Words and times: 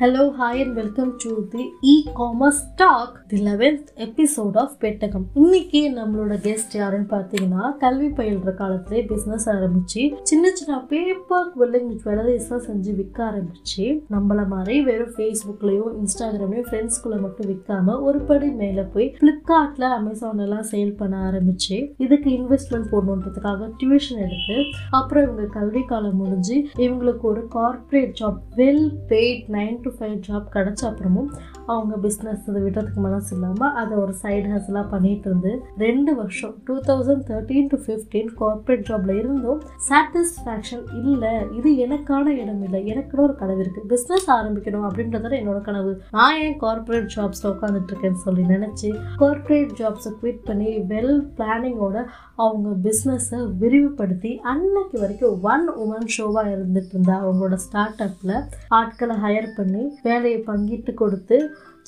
Hello, 0.00 0.22
hi, 0.30 0.56
and 0.56 0.76
welcome 0.76 1.18
to 1.18 1.30
the 1.52 1.62
e-commerce 1.82 2.58
talk, 2.76 3.12
the 3.30 3.36
11th 3.36 3.86
episode 4.06 4.56
of 4.56 4.70
பெட்டகம் 4.78 5.24
இன்னைக்கு 5.34 5.80
நம்மளோட 5.90 6.34
guest 6.46 6.74
யாருன்னு 6.74 7.06
பார்த்தீங்கன்னா 7.10 7.62
கல்வி 7.76 8.08
பயில்ற 8.08 8.52
காலத்திலே 8.54 9.00
பிஸ்னஸ் 9.04 9.46
ஆரம்பிச்சு 9.52 10.02
சின்ன 10.22 10.50
சின்ன 10.50 10.80
பேப்பர் 10.82 11.48
வெல்லிங் 11.58 11.88
ஜுவல்லரிஸ்லாம் 11.92 12.64
செஞ்சு 12.66 12.92
விற்க 12.96 13.22
ஆரம்பிச்சு 13.24 13.86
நம்மள 14.10 14.46
மாதிரி 14.46 14.76
வெறும் 14.82 15.14
ஃபேஸ்புக்லயும் 15.16 15.94
இன்ஸ்டாகிராம்லயும் 16.00 16.68
ஃப்ரெண்ட்ஸ்குள்ள 16.68 17.20
மட்டும் 17.20 17.48
விற்காம 17.52 17.96
ஒரு 18.00 18.20
படி 18.20 18.50
மேல 18.60 18.84
போய் 18.94 19.08
பிளிப்கார்ட்ல 19.20 19.90
அமேசான் 20.00 20.38
எல்லாம் 20.38 20.68
சேல் 20.70 20.94
பண்ண 20.96 21.16
ஆரம்பிச்சு 21.30 21.78
இதுக்கு 21.98 22.30
இன்வெஸ்ட்மெண்ட் 22.38 22.92
போடணுன்றதுக்காக 22.92 23.70
டியூஷன் 23.80 24.22
எடுத்து 24.26 24.58
அப்புறம் 24.90 25.24
இவங்க 25.24 25.48
கல்வி 25.58 25.84
காலம் 25.86 26.16
முடிஞ்சு 26.16 26.58
இவங்களுக்கு 26.76 27.28
ஒரு 27.32 27.44
corporate 27.48 28.14
job 28.20 28.40
well 28.56 28.86
paid 29.08 29.50
nine 29.50 29.82
to 29.86 29.92
five 29.96 30.16
job 30.28 30.46
கிடச்ச 30.56 30.82
அப்புறமும் 30.90 31.30
அவங்க 31.72 31.94
பிஸ்னஸ் 32.04 32.46
அதை 32.50 32.60
விடுறதுக்கு 32.64 33.00
மனசு 33.06 33.30
இல்லாமல் 33.36 33.74
அதை 33.80 33.94
ஒரு 34.04 34.14
சைடு 34.22 34.48
ஹசலாக 34.54 34.84
பண்ணிட்டு 34.92 35.28
இருந்து 35.30 35.52
ரெண்டு 35.84 36.10
வருஷம் 36.20 36.54
two 36.66 36.76
thousand 36.88 37.24
thirteen 37.30 37.70
to 37.72 37.78
fifteen 37.86 38.30
corporate 38.40 38.84
ஜாப்ல 38.88 39.14
இருந்தும் 39.22 39.60
சாட்டிஸ்ஃபேக்ஷன் 39.88 40.84
இல்லை. 41.00 41.32
இது 41.58 41.70
எனக்கான 41.86 42.26
இடம் 42.42 42.62
இல்லை. 42.66 42.80
எனக்குன்னு 42.92 43.26
ஒரு 43.26 43.36
கனவு 43.42 43.60
இருக்குது 43.64 43.90
பிஸ்னஸ் 43.94 44.28
ஆரம்பிக்கணும் 44.36 44.86
அப்படின்றத 44.88 45.34
என்னோட 45.40 45.60
கனவு. 45.68 45.92
நான் 46.16 46.38
ஏன் 46.44 46.58
கார்ப்பரேட் 46.64 47.10
ஜாப்ஸில் 47.16 47.50
உட்காந்துட்டு 47.54 47.92
இருக்கேன்னு 47.92 48.24
சொல்லி 48.26 48.44
நினச்சி 48.54 48.90
கார்ப்பரேட் 49.22 49.74
ஜாப்ஸை 49.82 50.12
குவிட் 50.20 50.42
பண்ணி 50.50 50.70
வெல் 50.92 51.16
பிளானிங்கோட 51.38 52.06
அவங்க 52.38 52.68
பிஸ்னஸை 52.82 53.38
விரிவுபடுத்தி 53.58 54.32
அன்னைக்கு 54.44 54.96
வரைக்கும் 54.98 55.36
ஒன் 55.44 55.66
உமன் 55.76 56.10
ஷோவாக 56.16 56.52
இருந்துட்டு 56.52 56.92
இருந்தா 56.92 57.16
அவங்களோட 57.22 57.56
ஸ்டார்ட் 57.60 58.02
அப்பில் 58.02 58.34
ஆட்களை 58.72 59.16
ஹையர் 59.16 59.48
பண்ணி 59.56 59.84
வேலையை 60.02 60.40
பங்கிட்டு 60.46 60.94
கொடுத்து 60.94 61.38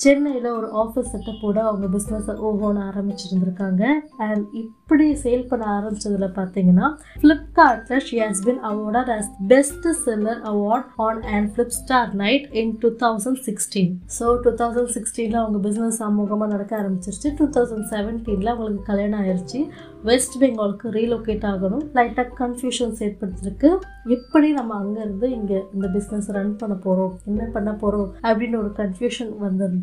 சென்னையில் 0.03 0.49
ஒரு 0.57 0.67
ஆஃபீஸ் 0.81 1.09
செட்டப்போடு 1.13 1.59
அவங்க 1.67 1.87
பிஸ்னஸை 1.95 2.35
ஓஹோன்னு 2.47 2.81
ஆரம்பிச்சிருந்துருக்காங்க. 2.89 3.83
அண்ட் 4.27 4.43
இப்படி 4.61 5.07
சேல் 5.23 5.47
பண்ண 5.49 5.65
ஆரம்பிச்சதுல 5.77 6.27
பார்த்தீங்கன்னா 6.37 6.87
ஃப்ளிப்கார்ட்டில் 7.23 8.03
she 8.07 8.17
has 8.23 8.43
been 8.47 8.61
awarded 8.69 9.11
as 9.17 9.29
best 9.53 9.87
seller 10.05 10.41
award 10.51 10.87
on 11.07 11.21
and 11.33 11.49
Flipstar 11.55 12.13
night 12.23 12.47
in 12.61 12.73
two 12.83 12.91
thousand 13.03 13.41
sixteen 13.49 13.93
so 14.19 14.25
two 14.45 14.53
thousand 14.61 14.93
சிக்ஸ்டீனில் 14.97 15.41
அவங்க 15.43 15.59
பிஸ்னஸ் 15.67 16.01
சமூகமாக 16.03 16.49
நடக்க 16.55 16.73
ஆரம்பிச்சிருச்சு. 16.81 17.31
டூ 17.39 17.47
தௌசண்ட் 17.57 17.87
செவன்டீனில் 17.93 18.53
அவங்களுக்கு 18.55 18.89
கல்யாணம் 18.91 19.21
ஆயிடுச்சு 19.23 19.61
வெஸ்ட் 20.09 20.35
பெங்காலுக்கு 20.41 20.87
ரீலோகேட் 20.97 21.45
ஆகணும். 21.51 21.85
லைட்டாக 21.97 22.29
கன்ஃபியூஷன்ஸ் 22.41 22.99
ஏற்படுத்திருக்கு. 23.05 23.69
எப்படி 24.15 24.47
நம்ம 24.57 24.71
அங்கேருந்து 24.81 25.27
இங்கே 25.37 25.57
இந்த 25.75 25.87
பிஸ்னஸ் 25.95 26.29
ரன் 26.35 26.53
பண்ண 26.61 26.75
போகிறோம் 26.85 27.13
என்ன 27.29 27.43
பண்ண 27.55 27.71
போகிறோம் 27.81 28.09
அப்படின்னு 28.29 28.57
ஒரு 28.63 28.71
கன்ஃபியூஷன் 28.81 29.31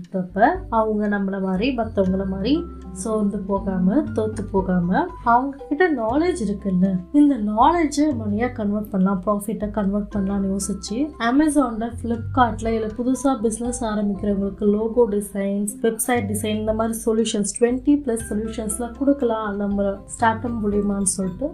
அப்பப்போ 0.06 0.46
அவங்க 0.68 1.08
நம்மளை 1.08 1.40
மாதிரி 1.40 1.76
மற்றவங்கள 1.76 2.26
மாதிரி 2.26 2.64
சோர்ந்து 2.92 3.38
போகாமல் 3.38 4.12
தோற்று 4.12 4.44
போகாமல் 4.44 5.08
அவங்க 5.22 5.64
கிட்ட 5.68 5.92
நாலேஜ் 5.92 6.40
இருக்குல்ல? 6.44 6.86
இந்த 7.12 7.34
நாலேஜை 7.36 8.16
மணியாக 8.16 8.52
கன்வெர்ட் 8.52 8.90
பண்ணலாம்? 8.90 9.22
ப்ராஃபிட்டை 9.26 9.70
கன்வெர்ட் 9.70 10.08
பண்ணலாம்னு 10.14 10.50
யோசிச்சு 10.52 10.96
அமேசானில் 11.30 11.92
ஃப்ளிப்கார்ட்டில் 11.98 12.70
இல்லை 12.76 12.90
புதுசாக 12.98 13.34
பிஸ்னஸ் 13.44 13.80
ஆரம்பிக்கிறவங்களுக்கு 13.80 14.68
லோகோ 14.76 15.06
டிசைன்ஸ் 15.16 15.74
வெப்சைட் 15.82 16.28
டிசைன் 16.32 16.60
இந்த 16.62 16.72
மாதிரி 16.72 16.98
சொல்யூஷன்ஸ் 17.06 17.54
டுவெண்ட்டி 17.60 17.96
ப்ளஸ் 18.04 18.24
சொல்யூஷன்ஸ்லாம் 18.30 18.96
கொடுக்கலாம் 18.98 19.56
நம்ம 19.56 19.98
ஸ்டார்ட் 20.06 20.44
அப் 20.44 20.66
மூலியமான்னு 20.66 21.14
சொல்லிட்டு 21.18 21.48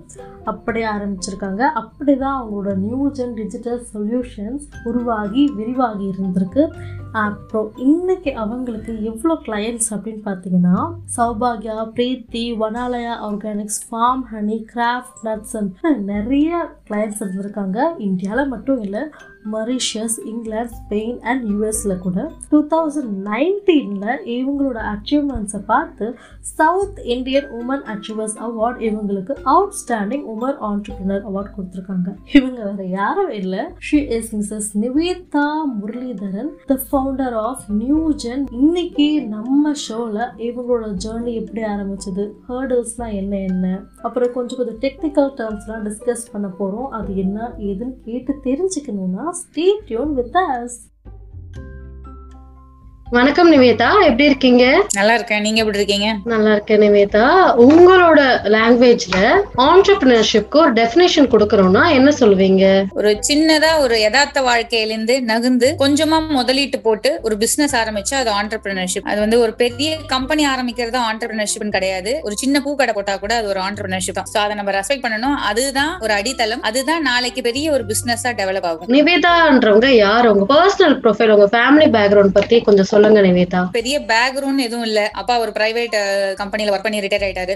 அப்படியே 0.45 0.87
ஆரம்பிச்சிருக்காங்க. 0.87 1.61
அப்படி 1.83 2.17
தான் 2.17 2.39
அவங்களோட 2.41 2.77
நியூ 2.77 3.11
ஜென் 3.11 3.35
டிஜிட்டல் 3.35 3.83
சொல்யூஷன்ஸ் 3.95 4.67
உருவாகி 4.85 5.53
விரிவாகி 5.57 6.13
இருந்திருக்கு. 6.15 6.65
அப்புறம் 7.13 7.71
இன்னைக்கு 7.77 8.31
அவங்களுக்கு 8.43 8.93
எவ்வளோ 9.11 9.35
கிளையன்ட்ஸ் 9.47 9.91
அப்படின்னு 9.95 10.23
பார்த்தீங்கன்னா 10.29 10.77
Saubhagya 11.17 11.77
Preethi 11.97 12.45
Vanalaya 12.63 13.15
organics 13.29 13.83
farm 13.89 14.25
honey 14.33 14.59
craft 14.73 15.21
nuts 15.29 15.57
நிறைய 16.13 16.51
கிளையன்ட்ஸ் 16.89 17.23
இருந்திருக்காங்க. 17.25 17.79
இந்தியாவில் 18.09 18.53
மட்டும் 18.55 18.81
இல்லை 18.87 19.03
மொரிஷியஸ் 19.53 20.17
இங்கிலாந்து 20.25 20.75
ஸ்பெயின் 20.81 21.21
அண்ட் 21.21 21.51
யூஎஸில் 21.51 21.99
கூட 21.99 22.31
டூ 22.49 22.67
தௌசண்ட் 22.67 23.13
நைன்டீனில் 23.25 24.23
இவங்களோட 24.37 24.79
அச்சீவ்மெண்ட்ஸை 24.93 25.61
பார்த்து 25.67 26.15
south 26.41 27.01
Indian 27.05 27.49
women 27.61 27.85
achievers 27.93 28.37
award 28.47 28.81
இவங்களுக்கு 28.89 29.35
அவுட்ஸ்டாண்டிங் 29.55 30.25
உமர் 30.35 30.59
ஆண்டர்பிரினர் 30.69 31.25
அவார்ட் 31.31 31.53
கொடுத்துருக்காங்க. 31.57 32.15
இவங்க 32.33 32.71
வேற 32.71 32.85
யாரும் 32.89 33.31
இல்லை. 33.31 33.65
She 33.79 34.07
is 34.07 34.37
Mrs 34.37 34.71
Nivetha 34.81 35.47
Muralidharan 35.81 36.51
the 36.67 36.79
founder 36.91 37.33
of 37.33 37.65
Newgen 37.79 38.45
இன்னைக்கு 38.51 39.27
நம்ம 39.27 39.75
ஷோவில் 39.75 40.21
இவங்களோட 40.37 40.95
ஜேர்னி 41.05 41.33
எப்படி 41.33 41.63
ஆரம்பிச்சது? 41.63 42.31
ஹேர்டில்ஸ்லாம் 42.49 43.13
என்ன 43.13 43.39
என்ன? 43.39 43.83
அப்புறம் 44.03 44.33
கொஞ்சம் 44.33 44.59
கொஞ்சம் 44.59 44.81
டெக்னிக்கல் 44.81 45.31
டேர்ம்ஸ்லாம் 45.41 45.85
டிஸ்கஸ் 45.89 46.31
பண்ண 46.33 46.49
போகிறோம் 46.49 46.91
அது 46.91 47.17
என்ன 47.17 47.55
ஏதுன்னு 47.59 47.95
கேட்டு 48.05 48.41
தெரிஞ்சுக்கணும்னா 48.45 49.31
stay 49.35 49.81
tuned 49.87 50.17
with 50.17 50.35
us. 50.35 50.89
வணக்கம் 53.15 53.51
நிவேதா 53.53 53.89
எப்படி 54.07 54.25
இருக்கீங்க? 54.29 54.65
நல்லா 54.99 55.15
இருக்கேன் 55.15 55.43
நீங்க 55.47 55.59
எப்படி 55.63 55.79
இருக்கீங்க? 55.79 56.11
நல்லா 56.31 56.53
இருக்கேன் 56.55 56.81
நிவேதா. 56.83 57.25
உங்களோட 57.65 58.21
லாங்குவேஜ்ல 58.55 59.19
ஆண்டர்பிரினர்ஷிப்க்கு 59.65 60.59
ஒரு 60.63 60.73
டெஃபினேஷன் 60.79 61.29
கொடுக்கறோம்னா 61.33 61.83
என்ன 61.97 62.11
சொல்லுவீங்க? 62.21 62.65
ஒரு 63.01 63.11
சின்னதா 63.29 63.73
ஒரு 63.81 63.97
யதார்த்த 64.01 64.43
வாழ்க்கையிலிருந்து 64.47 65.17
நகுந்து 65.31 65.69
கொஞ்சமா 65.83 66.21
முதலீட்டு 66.39 66.81
போட்டு 66.87 67.21
ஒரு 67.23 67.37
பிசினஸ் 67.37 67.75
ஆரம்பிச்சா 67.81 68.17
அது 68.23 68.33
ஆண்டர்பிரினர்ஷிப் 68.39 69.11
அது 69.11 69.21
வந்து 69.21 69.41
ஒரு 69.41 69.55
பெரிய 69.63 69.99
கம்பெனி 70.15 70.47
ஆரம்பிக்கிறது 70.55 70.99
ஆண்டர்பிரினர்ஷிப் 71.11 71.77
கிடையாது. 71.77 72.15
ஒரு 72.23 72.37
சின்ன 72.45 72.63
பூ 72.65 72.75
கடை 72.75 72.95
போட்டா 72.95 73.17
கூட 73.17 73.35
அது 73.35 73.49
ஒரு 73.49 73.61
ஆண்டர்பிரினர்ஷிப் 73.67 74.19
தான். 74.21 74.31
சோ 74.33 74.39
அதை 74.45 74.57
நம்ம 74.61 74.75
ரெஸ்பெக்ட் 74.79 75.05
பண்ணணும். 75.05 75.37
அதுதான் 75.51 75.93
ஒரு 76.01 76.13
அடித்தளம். 76.13 76.63
அதுதான் 76.71 77.03
நாளைக்கு 77.11 77.43
பெரிய 77.51 77.73
ஒரு 77.73 77.85
பிசினஸா 77.93 78.33
டெவலப் 78.41 78.71
ஆகும். 78.73 78.91
நிவேதான்றவங்க 78.97 79.93
யார்? 80.07 80.31
உங்க 80.33 80.49
பர்சனல் 80.55 80.99
ப்ரொஃபைல் 81.05 81.35
உங்க 81.37 81.51
ஃபேமிலி 81.59 81.91
பேக்ரவுண்ட் 81.99 82.37
பத்தி 82.41 82.61
கொஞ்சம் 82.71 82.91
சொல்லுங்க 83.03 83.23
நிவேதா. 83.29 83.61
பெரிய 83.77 83.97
பேக்ரவுண்ட் 84.11 84.65
எதுவும் 84.67 84.87
இல்ல. 84.89 85.01
அப்பா 85.21 85.35
ஒரு 85.45 85.53
பிரைவேட் 85.59 85.97
கம்பெனில 86.41 86.73
ஒர்க் 86.75 86.87
பண்ணி 86.87 87.03
ரிட்டையர் 87.05 87.25
ஆயிட்டாரு. 87.27 87.55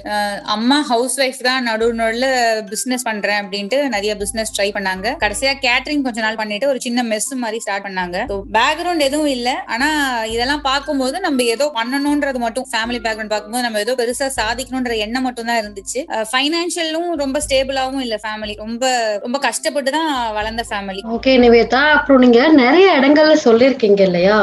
அம்மா 0.55 0.79
ஹவுஸ் 0.93 1.17
ஒய்ஃப் 1.25 1.43
தான் 1.49 1.67
நடு 1.69 1.87
நடுல 2.03 2.27
பிசினஸ் 2.73 3.07
பண்றேன் 3.09 3.41
அப்படின்ட்டு 3.43 3.79
நிறைய 3.97 4.12
பிசினஸ் 4.23 4.55
ட்ரை 4.57 4.69
பண்ணாங்க. 4.77 5.07
கடைசியா 5.25 5.53
கேட்டரிங் 5.67 6.05
கொஞ்ச 6.07 6.21
நாள் 6.27 6.41
பண்ணிட்டு 6.43 6.71
ஒரு 6.73 6.81
சின்ன 6.87 7.05
மெஸ் 7.12 7.31
மாதிரி 7.45 7.61
ஸ்டார்ட் 7.65 7.87
பண்ணாங்க. 7.87 8.17
பேக்ரவுண்ட் 8.59 9.07
எதுவும் 9.09 9.33
இல்ல. 9.37 9.49
ஆனா 9.75 9.89
இதெல்லாம் 10.34 10.65
பார்க்கும்போது 10.71 11.17
நம்ம 11.27 11.49
ஏதோ 11.55 11.69
பண்ணணும்ன்றது 11.78 12.41
மட்டும் 12.47 12.69
ஃபேமிலி 12.73 13.01
பேக்ரவுண்ட் 13.07 13.34
பார்க்கும்போது 13.34 13.67
நம்ம 13.67 13.81
ஏதோ 13.87 13.95
பெருசா 14.01 14.28
சாதிக்கணும்ன்ற 14.41 14.95
எண்ணம் 15.07 15.27
மட்டும் 15.28 15.51
தான் 15.51 15.61
இருந்துச்சு. 15.63 16.01
ஃபைனான்சியலும் 16.33 17.09
ரொம்ப 17.23 17.39
ஸ்டேபிளாவும் 17.47 18.03
இல்ல 18.07 18.19
ஃபேமிலி 18.25 18.57
ரொம்ப 18.65 18.84
ரொம்ப 19.25 19.39
கஷ்டப்பட்டு 19.49 19.91
தான் 19.99 20.09
வளர்ந்த 20.39 20.63
ஃபேமிலி 20.71 21.01
ஓகே 21.17 21.33
நிவேதா 21.43 21.81
அப்புறம் 21.97 22.23
நீங்க 22.25 22.41
நிறைய 22.63 22.87
இடங்கள்ல 22.99 23.34
சொல்லிருக்கீங்க 23.47 24.03
இல்லையா? 24.09 24.37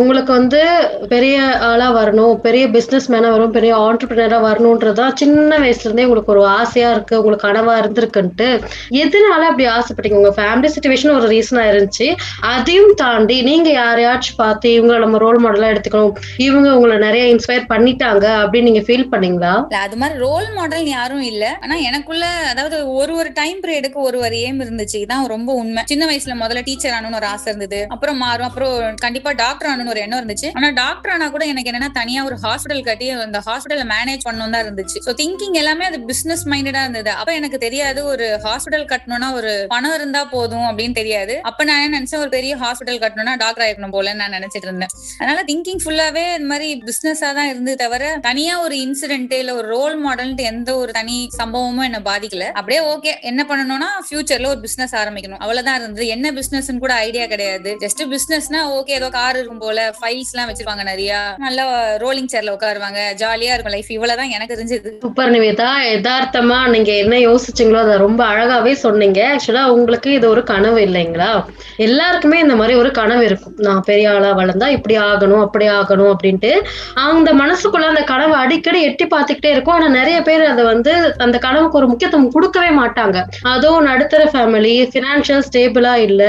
உங்களுக்கு 0.00 0.32
வந்து 0.36 0.43
வந்து 0.44 0.62
பெரிய 1.08 1.58
ஆளா 1.58 1.86
வரணும் 1.96 2.34
பெரிய 2.34 2.68
பிசினஸ் 2.68 3.12
மேனா 3.12 3.30
வரும் 3.30 3.50
பெரிய 3.50 3.72
ஆண்டர்பிரினரா 3.76 4.38
வரணும்ன்றதா 4.46 5.12
சின்ன 5.14 5.58
வயசுல 5.58 5.84
இருந்தே 5.84 6.04
உங்களுக்கு 6.04 6.32
ஒரு 6.32 6.46
ஆசையா 6.46 6.90
இருக்கு 6.90 7.14
உங்களுக்கு 7.18 7.46
கனவா 7.48 7.74
இருந்திருக்குன்ட்டு. 7.82 8.48
எதனால 9.04 9.42
அப்படி 9.50 9.66
ஆசைப்பட்டீங்க? 9.66 10.12
உங்க 10.12 10.32
ஃபேமிலி 10.36 10.68
சுச்சுவேஷன் 10.74 11.14
ஒரு 11.14 11.28
ரீசனா 11.28 11.62
இருந்துச்சு. 11.70 12.16
அதையும் 12.40 12.92
தாண்டி 12.96 13.42
நீங்க 13.42 13.70
யாரையாச்சும் 13.70 14.36
பார்த்து 14.36 14.70
இவங்களை 14.70 14.98
நம்ம 14.98 15.18
ரோல் 15.18 15.40
மாடலா 15.44 15.70
எடுத்துக்கணும் 15.74 16.12
இவங்க 16.36 16.76
உங்களை 16.76 16.98
நிறைய 16.98 17.34
இன்ஸ்பயர் 17.34 17.68
பண்ணிட்டாங்க 17.68 18.26
அப்படின்னு 18.42 18.62
நீங்க 18.62 18.80
ஃபீல் 18.80 19.08
பண்ணீங்களா? 19.12 19.54
அது 19.76 19.96
மாதிரி 19.96 20.18
ரோல் 20.18 20.52
மாடல் 20.54 20.86
யாரும் 20.86 21.22
இல்ல. 21.22 21.58
ஆனா 21.60 21.74
எனக்குள்ள 21.74 22.26
அதாவது 22.26 22.92
ஒரு 22.92 23.16
ஒரு 23.16 23.32
டைம் 23.34 23.60
பீரியடுக்கு 23.60 24.00
ஒரு 24.08 24.18
ஒரு 24.18 24.38
ஏம் 24.38 24.60
இருந்துச்சு. 24.60 24.98
இதான் 25.04 25.26
ரொம்ப 25.26 25.52
உண்மை. 25.52 25.82
சின்ன 25.86 26.06
வயசுல 26.06 26.36
முதல்ல 26.44 26.64
டீச்சர் 26.64 26.92
ஆனும் 26.92 27.12
ஒரு 27.12 27.26
ஆசை 27.26 27.52
இருந்தது. 27.52 27.86
அப்புறம் 27.88 28.16
மாறும். 28.16 28.46
அப்புறம் 28.46 28.94
கண்டிப்பா 28.94 29.32
டாக்டர் 29.32 29.70
ஆகணும்னு 29.70 29.88
ஒரு 29.88 30.00
எண்ணம் 30.00 30.22
இருந்துச்சு. 30.24 30.50
ஆனா 30.58 30.70
டாக்டர் 30.82 31.12
ஆனா 31.16 31.28
கூட 31.36 31.44
எனக்கு 31.52 31.70
என்னன்னா 31.72 31.90
தனியா 32.00 32.20
ஒரு 32.30 32.38
ஹாஸ்பிட்டல் 32.44 32.84
கட்டி 32.88 33.08
அந்த 33.26 33.42
ஹாஸ்பிட்டல் 33.48 33.84
மேனேஜ் 33.94 34.24
பண்ணணும் 34.28 34.54
தான் 34.56 34.64
இருந்துச்சு. 34.66 34.98
சோ 35.06 35.12
திங்கிங் 35.22 35.56
எல்லாமே 35.62 35.84
அது 35.90 36.00
பிசினஸ் 36.10 36.44
மைண்டடா 36.52 36.82
இருந்தது. 36.86 37.10
அப்ப 37.20 37.30
எனக்கு 37.40 37.58
தெரியாது 37.66 38.00
ஒரு 38.12 38.26
ஹாஸ்பிட்டல் 38.46 38.86
கட்டணும்னா 38.92 39.28
ஒரு 39.38 39.52
பணம் 39.74 39.94
இருந்தா 39.98 40.22
போதும் 40.34 40.66
அப்படின்னு 40.70 40.96
தெரியாது. 41.00 41.36
அப்ப 41.50 41.64
நான் 41.68 41.82
என்ன 41.84 41.98
நினைச்சேன் 41.98 42.22
ஒரு 42.24 42.32
பெரிய 42.36 42.52
ஹாஸ்பிட்டல் 42.62 43.00
கட்டணும்னா 43.04 43.34
டாக்டர் 43.44 43.64
ஆயிருக்கணும் 43.64 43.94
போல 43.96 44.14
நான் 44.20 44.34
நினைச்சிட்டு 44.38 44.68
இருந்தேன். 44.68 44.92
அதனால 45.20 45.42
திங்கிங் 45.50 45.82
ஃபுல்லாவே 45.84 46.24
இந்த 46.38 46.48
மாதிரி 46.52 46.68
பிசினஸா 46.88 47.30
தான் 47.38 47.50
இருந்து 47.52 47.74
தவிர 47.82 48.04
தனியா 48.28 48.54
ஒரு 48.66 48.76
இன்சிடென்ட் 48.86 49.34
இல்ல 49.40 49.54
ஒரு 49.60 49.68
ரோல் 49.76 49.96
மாடல்ட்டு 50.06 50.48
எந்த 50.52 50.70
ஒரு 50.82 50.92
தனி 50.98 51.16
சம்பவமும் 51.40 51.86
என்ன 51.88 52.00
பாதிக்கல. 52.10 52.46
அப்படியே 52.58 52.80
ஓகே 52.94 53.12
என்ன 53.30 53.42
பண்ணணும்னா 53.50 53.90
ஃபியூச்சர்ல 54.06 54.50
ஒரு 54.54 54.60
பிசினஸ் 54.66 54.94
ஆரம்பிக்கணும். 55.02 55.40
அவ்வளவுதான் 55.44 55.78
இருந்தது. 55.80 56.06
என்ன 56.16 56.32
பிசினஸ் 56.38 56.70
கூட 56.84 56.94
ஐடியா 57.06 57.26
கிடையாது. 57.32 57.70
ஜஸ்ட் 57.84 58.02
பிசினஸ்னா 58.12 58.60
ஓகே 58.78 58.94
ஏதோ 58.98 59.08
கார் 59.18 59.36
இருக்கும் 59.38 59.62
போல 59.64 59.86
ஃபைவ் 59.98 60.13
டைல்ஸ் 60.14 60.32
எல்லாம் 60.32 60.48
வச்சிருப்பாங்க 60.48 60.84
நிறைய. 60.90 61.12
நல்லா 61.44 61.64
ரோலிங் 62.02 62.30
சேர்ல 62.32 62.50
உட்காருவாங்க. 62.56 63.00
ஜாலியா 63.22 63.52
இருக்கும் 63.54 63.74
லைஃப் 63.76 63.90
இவ்வளவுதான் 63.94 64.32
எனக்கு 64.36 64.54
தெரிஞ்சது. 64.54 64.90
சூப்பர் 65.04 65.32
நிவேதா. 65.34 65.68
யதார்த்தமா 65.92 66.58
நீங்க 66.74 66.90
என்ன 67.02 67.14
யோசிச்சீங்களோ 67.28 67.78
அதை 67.84 67.94
ரொம்ப 68.04 68.20
அழகாவே 68.32 68.72
சொன்னீங்க. 68.84 69.20
ஆக்சுவலா 69.32 69.64
உங்களுக்கு 69.76 70.08
இது 70.18 70.26
ஒரு 70.34 70.42
கனவு 70.52 70.80
இல்லைங்களா? 70.86 71.30
எல்லாருக்குமே 71.86 72.38
இந்த 72.44 72.56
மாதிரி 72.60 72.74
ஒரு 72.82 72.90
கனவு 73.00 73.24
இருக்கும். 73.28 73.54
நான் 73.66 73.82
பெரிய 73.88 74.12
ஆளா 74.14 74.30
வளர்ந்தா 74.40 74.68
இப்படி 74.76 74.96
ஆகணும் 75.08 75.42
அப்படி 75.46 75.68
ஆகணும் 75.78 76.10
அப்படின்ட்டு. 76.14 76.52
அந்த 77.06 77.28
மனசுக்குள்ள 77.42 77.88
அந்த 77.92 78.04
கனவு 78.12 78.34
அடிக்கடி 78.42 78.82
எட்டி 78.90 79.06
பார்த்துக்கிட்டே 79.14 79.52
இருக்கும். 79.54 79.76
ஆனா 79.76 79.88
நிறைய 79.98 80.18
பேர் 80.22 80.44
அதை 80.52 80.64
வந்து 80.72 80.94
அந்த 81.26 81.36
கனவுக்கு 81.38 81.80
ஒரு 81.82 81.88
முக்கியத்துவம் 81.92 82.32
கொடுக்கவே 82.36 82.70
மாட்டாங்க. 82.82 83.18
அதுவும் 83.54 83.88
நடுத்தர 83.90 84.22
ஃபேமிலி 84.34 84.74
பினான்சியல் 84.94 85.44
ஸ்டேபிளா 85.50 85.94
இல்ல. 86.08 86.22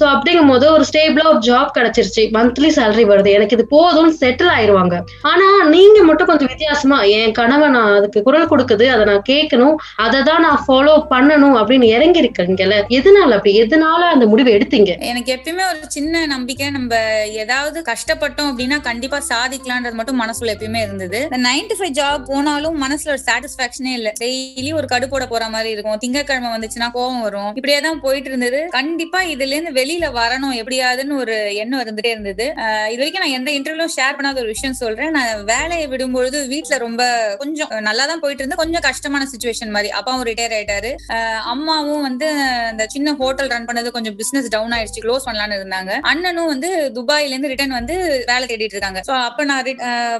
சோ 0.00 0.04
அப்படிங்கும் 0.14 0.52
போது 0.54 0.66
ஒரு 0.72 0.86
ஸ்டேபிளா 0.92 1.26
ஒரு 1.34 1.42
ஜாப் 1.50 1.76
கிடைச்சிருச்சு. 1.78 2.24
மந்த்லி 2.38 2.70
சேலரி 2.78 3.04
வருது. 3.12 3.25
எனக்கு 3.34 3.56
இது 3.56 3.64
போதும் 3.74 4.12
செட்டில் 4.20 4.52
ஆயிருவாங்க. 4.56 4.94
ஆனா 5.30 5.46
நீங்க 5.74 5.98
மட்டும் 6.08 6.28
கொஞ்சம் 6.30 6.50
வித்தியாசமா 6.52 6.98
என் 7.18 7.34
கனவை 7.38 7.68
நான் 7.76 7.94
அதுக்கு 7.98 8.22
குரல் 8.28 8.50
கொடுக்குது 8.52 8.86
அதை 8.94 9.04
நான் 9.10 9.26
கேட்கணும் 9.30 9.76
அதை 10.04 10.20
தான் 10.28 10.44
நான் 10.46 10.62
ஃபாலோ 10.66 10.94
பண்ணணும் 11.12 11.56
அப்படின்னு 11.60 11.86
இறங்கி 11.96 12.20
இருக்கீங்கல்ல 12.22 12.76
எதனால 12.98 13.36
அப்படி? 13.38 13.52
எதனால 13.62 14.00
அந்த 14.14 14.24
முடிவை 14.32 14.50
எடுத்தீங்க? 14.56 14.90
எனக்கு 15.10 15.30
எப்பயுமே 15.36 15.64
ஒரு 15.72 15.80
சின்ன 15.96 16.24
நம்பிக்கை 16.34 16.70
நம்ம 16.76 16.94
ஏதாவது 17.42 17.78
கஷ்டப்பட்டோம் 17.90 18.50
அப்படின்னா 18.50 18.78
கண்டிப்பா 18.88 19.18
சாதிக்கலான்றது 19.30 19.98
மட்டும் 20.00 20.20
மனசுல 20.22 20.52
எப்பயுமே 20.54 20.80
இருந்தது. 20.86 21.20
நைன் 21.46 21.68
டு 21.70 21.76
ஃபைவ் 21.78 21.94
ஜாப் 22.00 22.26
போனாலும் 22.30 22.76
மனசுல 22.84 23.12
ஒரு 23.14 23.22
சாட்டிஸ்பாக்சனே 23.28 23.92
இல்ல. 23.98 24.12
டெய்லி 24.22 24.70
ஒரு 24.78 24.86
கடுப்போட 24.92 25.24
போற 25.32 25.44
மாதிரி 25.54 25.70
இருக்கும். 25.74 25.98
திங்கக்கிழமை 26.04 26.50
வந்துச்சுன்னா 26.54 26.88
கோவம் 26.96 27.22
வரும். 27.26 27.50
இப்படியே 27.58 27.78
தான் 27.86 28.00
போயிட்டு 28.04 28.30
இருந்தது. 28.32 28.60
கண்டிப்பா 28.78 29.20
இதுல 29.34 29.54
இருந்து 29.56 29.74
வெளியில 29.80 30.08
வரணும் 30.20 30.54
எப்படியாதுன்னு 30.60 31.20
ஒரு 31.22 31.36
எண்ணம் 31.62 31.82
இருந்துட்டே 31.84 32.12
இருந்தது. 32.16 32.46
இது 32.92 33.00
வரைக்கும் 33.02 33.15
நான் 33.22 33.34
எந்த 33.38 33.50
இன்டர்வியூலும் 33.56 33.92
ஷேர் 33.96 34.16
பண்ணாத 34.18 34.40
ஒரு 34.44 34.50
விஷயம் 34.54 34.78
சொல்றேன். 34.82 35.12
நான் 35.16 35.42
வேலையை 35.52 35.86
விடும்பொழுது 35.92 36.38
வீட்டுல 36.52 36.78
ரொம்ப 36.86 37.02
கொஞ்சம் 37.42 37.72
நல்லா 37.88 38.04
தான் 38.10 38.22
போயிட்டு 38.24 38.42
இருந்தேன் 38.42 38.62
கொஞ்சம் 38.62 38.84
கஷ்டமான 38.88 39.28
சுச்சுவேஷன் 39.32 39.72
மாதிரி. 39.76 39.90
அப்பாவும் 39.98 40.26
ரிட்டையர் 40.30 40.54
ஆயிட்டாரு. 40.58 40.90
அம்மாவும் 41.52 42.04
வந்து 42.08 42.28
அந்த 42.70 42.86
சின்ன 42.94 43.14
ஹோட்டல் 43.20 43.50
ரன் 43.54 43.68
பண்ணது 43.70 43.94
கொஞ்சம் 43.96 44.16
பிசினஸ் 44.20 44.50
டவுன் 44.56 44.74
ஆயிடுச்சு. 44.78 45.04
க்ளோஸ் 45.06 45.26
பண்ணலாம்னு 45.28 45.58
இருந்தாங்க. 45.60 45.92
அண்ணனும் 46.12 46.50
வந்து 46.52 46.70
துபாயில 46.98 47.34
இருந்து 47.34 47.52
ரிட்டர்ன் 47.52 47.78
வந்து 47.80 47.96
வேலை 48.32 48.44
தேடிட்டு 48.52 48.76
இருக்காங்க. 48.76 49.02
சோ 49.08 49.14
அப்ப 49.28 49.44
நான் 49.50 49.64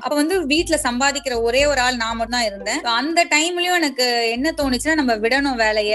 அப்ப 0.07 0.15
வந்து 0.23 0.37
வீட்டுல 0.53 0.79
சம்பாதிக்கிற 0.87 1.35
ஒரே 1.49 1.63
ஒரு 1.73 1.81
ஆள் 1.87 2.01
நான் 2.03 2.17
மட்டும் 2.19 2.39
தான் 2.39 2.49
இருந்தேன் 2.51 2.81
அந்த 3.01 3.21
டைம்லயும் 3.35 3.79
எனக்கு 3.81 4.07
என்ன 4.37 4.53
தோணுச்சுன்னா 4.61 4.97
நம்ம 5.01 5.13
விடணும் 5.25 5.61
வேலைய. 5.65 5.95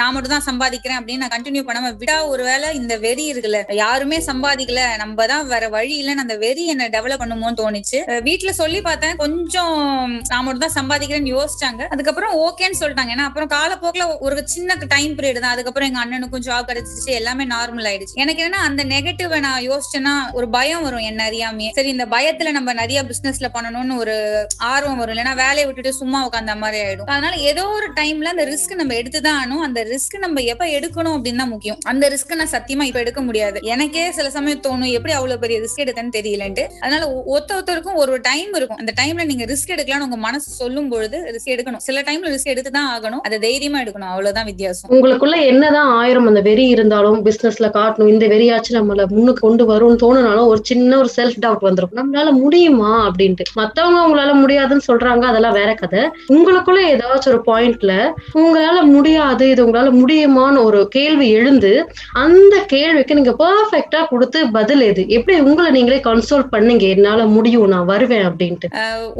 நான் 0.00 0.12
மட்டும் 0.14 0.34
தான் 0.34 0.46
சம்பாதிக்கிறேன் 0.48 0.98
அப்படின்னு 1.00 1.22
நான் 1.24 1.34
கண்டினியூ 1.34 1.62
பண்ணாம 1.68 1.92
விடா 2.02 2.16
ஒருவேளை 2.32 2.68
இந்த 2.80 2.94
வெறி 3.04 3.24
இருக்குல்ல 3.32 3.60
யாருமே 3.82 4.18
சம்பாதிக்கல. 4.30 4.82
நம்ம 5.02 5.26
தான் 5.32 5.44
வேற 5.52 5.64
வழி 5.76 5.94
இல்லைன்னு 6.00 6.24
அந்த 6.24 6.35
வெறி 6.38 6.66
என்ன 6.66 6.88
டெவலப் 6.88 7.20
பண்ணுமோன்னு 7.20 7.56
தோணுச்சு. 7.56 7.96
அஹ் 7.96 8.22
வீட்ல 8.22 8.52
சொல்லி 8.52 8.80
பார்த்தேன். 8.80 9.16
கொஞ்சம் 9.16 10.22
நான் 10.28 10.44
மட்டும் 10.44 10.70
தான் 10.72 10.86
சம்பாதிக்கிறேன்னு 10.86 11.38
யோசிச்சாங்க. 11.38 11.82
அதுக்கப்புறம் 11.86 12.36
ஓகேன்னு 12.38 12.82
சொல்லிட்டாங்க. 12.82 13.10
ஏன்னா 13.14 13.24
அப்புறம் 13.24 13.48
காலப்போக்கில் 13.48 14.18
ஒரு 14.18 14.48
சின்ன 14.48 14.76
டைம் 14.88 15.16
பீரியட் 15.16 15.38
தான். 15.38 15.50
அதுக்கப்புறம் 15.50 15.94
எங்க 15.94 16.04
அண்ணனுக்கும் 16.04 16.40
ஜாப் 16.40 16.70
கிடைச்சிச்சு 16.70 17.10
எல்லாமே 17.10 17.44
நார்மல் 17.44 17.86
ஆயிடுச்சு. 17.86 18.12
எனக்கு 18.14 18.44
என்னன்னா 18.44 18.64
அந்த 18.68 18.84
நெகட்டிவ் 18.84 19.38
நான் 19.38 19.70
யோசிச்சேன்னா 19.70 20.32
ஒரு 20.32 20.48
பயம் 20.48 20.82
வரும் 20.82 20.98
என்ன 20.98 21.30
அறியாமையே. 21.30 21.70
சரி 21.70 21.88
இந்த 21.88 22.06
பயத்துல 22.06 22.50
நம்ம 22.50 22.72
நிறைய 22.72 23.02
பிசினஸ்ல 23.02 23.46
பண்ணணும்னு 23.54 23.96
ஒரு 23.96 24.46
ஆர்வம் 24.56 24.96
வரும். 24.96 25.16
இல்லைன்னா 25.16 25.34
வேலையை 25.34 25.64
விட்டுட்டு 25.64 25.92
சும்மா 25.92 26.28
உட்காந்த 26.28 26.56
மாதிரி 26.56 26.84
ஆயிடும். 26.84 27.06
அதனால 27.06 27.36
ஏதோ 27.36 27.68
ஒரு 27.68 27.92
டைம்ல 27.92 28.24
அந்த 28.24 28.44
ரிஸ்க் 28.44 28.74
நம்ம 28.74 28.94
எடுத்துதான் 28.94 29.28
ஆனும் 29.28 29.60
அந்த 29.60 29.84
ரிஸ்க் 29.84 30.18
நம்ம 30.18 30.40
எப்ப 30.40 30.64
எடுக்கணும் 30.64 31.14
அப்படின்னு 31.16 31.36
தான் 31.36 31.48
முக்கியம். 31.48 31.78
அந்த 31.84 32.10
ரிஸ்க் 32.10 32.34
நான் 32.34 32.50
சத்தியமா 32.50 32.82
இப்ப 32.82 32.98
எடுக்க 32.98 33.20
முடியாது. 33.20 33.58
எனக்கே 33.62 34.10
சில 34.10 34.30
சமயம் 34.30 34.60
தோணும் 34.60 34.90
எப்படி 34.90 35.14
அவ்வளவு 35.14 35.38
பெரிய 35.40 35.60
ரிஸ்க் 35.60 35.78
எடுத்தேன்னு 35.78 36.08
தெரியலன்ட்டு 36.26 36.64
அதனால 36.80 37.12
ஒத்த 37.26 37.54
ஒருத்தருக்கும் 37.54 37.94
ஒரு 37.94 38.20
டைம் 38.22 38.54
இருக்கும். 38.54 38.76
அந்த 38.76 38.92
டைம்ல 39.00 39.24
நீங்க 39.24 39.44
ரிஸ்க் 39.44 39.72
எடுக்கலாம்னு 39.76 40.06
உங்க 40.08 40.16
மனசு 40.16 40.50
சொல்லும் 40.50 40.88
பொழுது 40.88 41.18
ரிஸ்க் 41.18 41.48
எடுக்கணும். 41.48 41.76
சில 41.76 42.00
டைம்ல 42.00 42.28
ரிஸ்க் 42.28 42.52
எடுத்து 42.54 42.70
தான் 42.70 42.90
ஆகணும். 42.94 43.22
அதை 43.24 43.38
தைரியமா 43.38 43.80
எடுக்கணும். 43.80 44.12
அவ்வளவுதான் 44.12 44.44
வித்தியாசம். 44.44 44.90
உங்களுக்குள்ள 44.90 45.46
என்னதான் 45.46 45.86
ஆயிரம் 45.86 46.26
அந்த 46.26 46.40
வெறி 46.40 46.66
இருந்தாலும் 46.68 47.24
பிசினஸ்ல 47.24 47.68
காட்டணும் 47.76 48.08
இந்த 48.08 48.26
வெறியாச்சும் 48.26 48.78
நம்மள 48.78 49.06
முன்னுக்கு 49.06 49.40
கொண்டு 49.40 49.64
வரும்னு 49.70 49.98
தோணுனாலும் 50.02 50.46
ஒரு 50.46 50.60
சின்ன 50.62 50.98
ஒரு 50.98 51.08
செல்ஃப் 51.16 51.38
டவுட் 51.46 51.64
வந்துரும். 51.68 51.94
நம்மளால 51.94 52.30
முடியுமா 52.30 52.92
அப்படின்ட்டு. 53.08 53.44
மத்தவங்க 53.54 54.00
உங்களால 54.06 54.32
முடியாதுன்னு 54.32 54.88
சொல்றாங்க 54.92 55.22
அதெல்லாம் 55.22 55.52
வேற 55.52 55.74
கதை. 55.74 56.00
உங்களுக்குள்ள 56.28 56.80
ஏதாச்சும் 56.92 57.28
ஒரு 57.28 57.42
பாயிண்ட்ல 57.46 58.12
உங்களால 58.34 58.82
முடியாது 58.82 59.50
இது 59.50 59.66
உங்களால 59.66 59.90
முடியுமான்னு 60.02 60.64
ஒரு 60.64 60.88
கேள்வி 60.88 61.30
எழுந்து 61.30 61.72
அந்த 62.12 62.56
கேள்விக்கு 62.66 63.14
நீங்க 63.14 63.34
பெர்ஃபெக்ட்டா 63.38 64.06
கொடுத்து 64.08 64.50
பதில் 64.50 64.80
எது? 64.80 65.08
எப்படி 65.08 65.40
உங்களை 65.40 65.70
நீங்களே 65.70 66.00
கன்சோல் 66.16 66.44
பண்ணுங்க 66.52 66.84
என்னால 66.94 67.20
முடியும் 67.36 67.72
நான் 67.72 67.88
வருவேன் 67.90 68.24
அப்படின்ட்டு. 68.28 68.68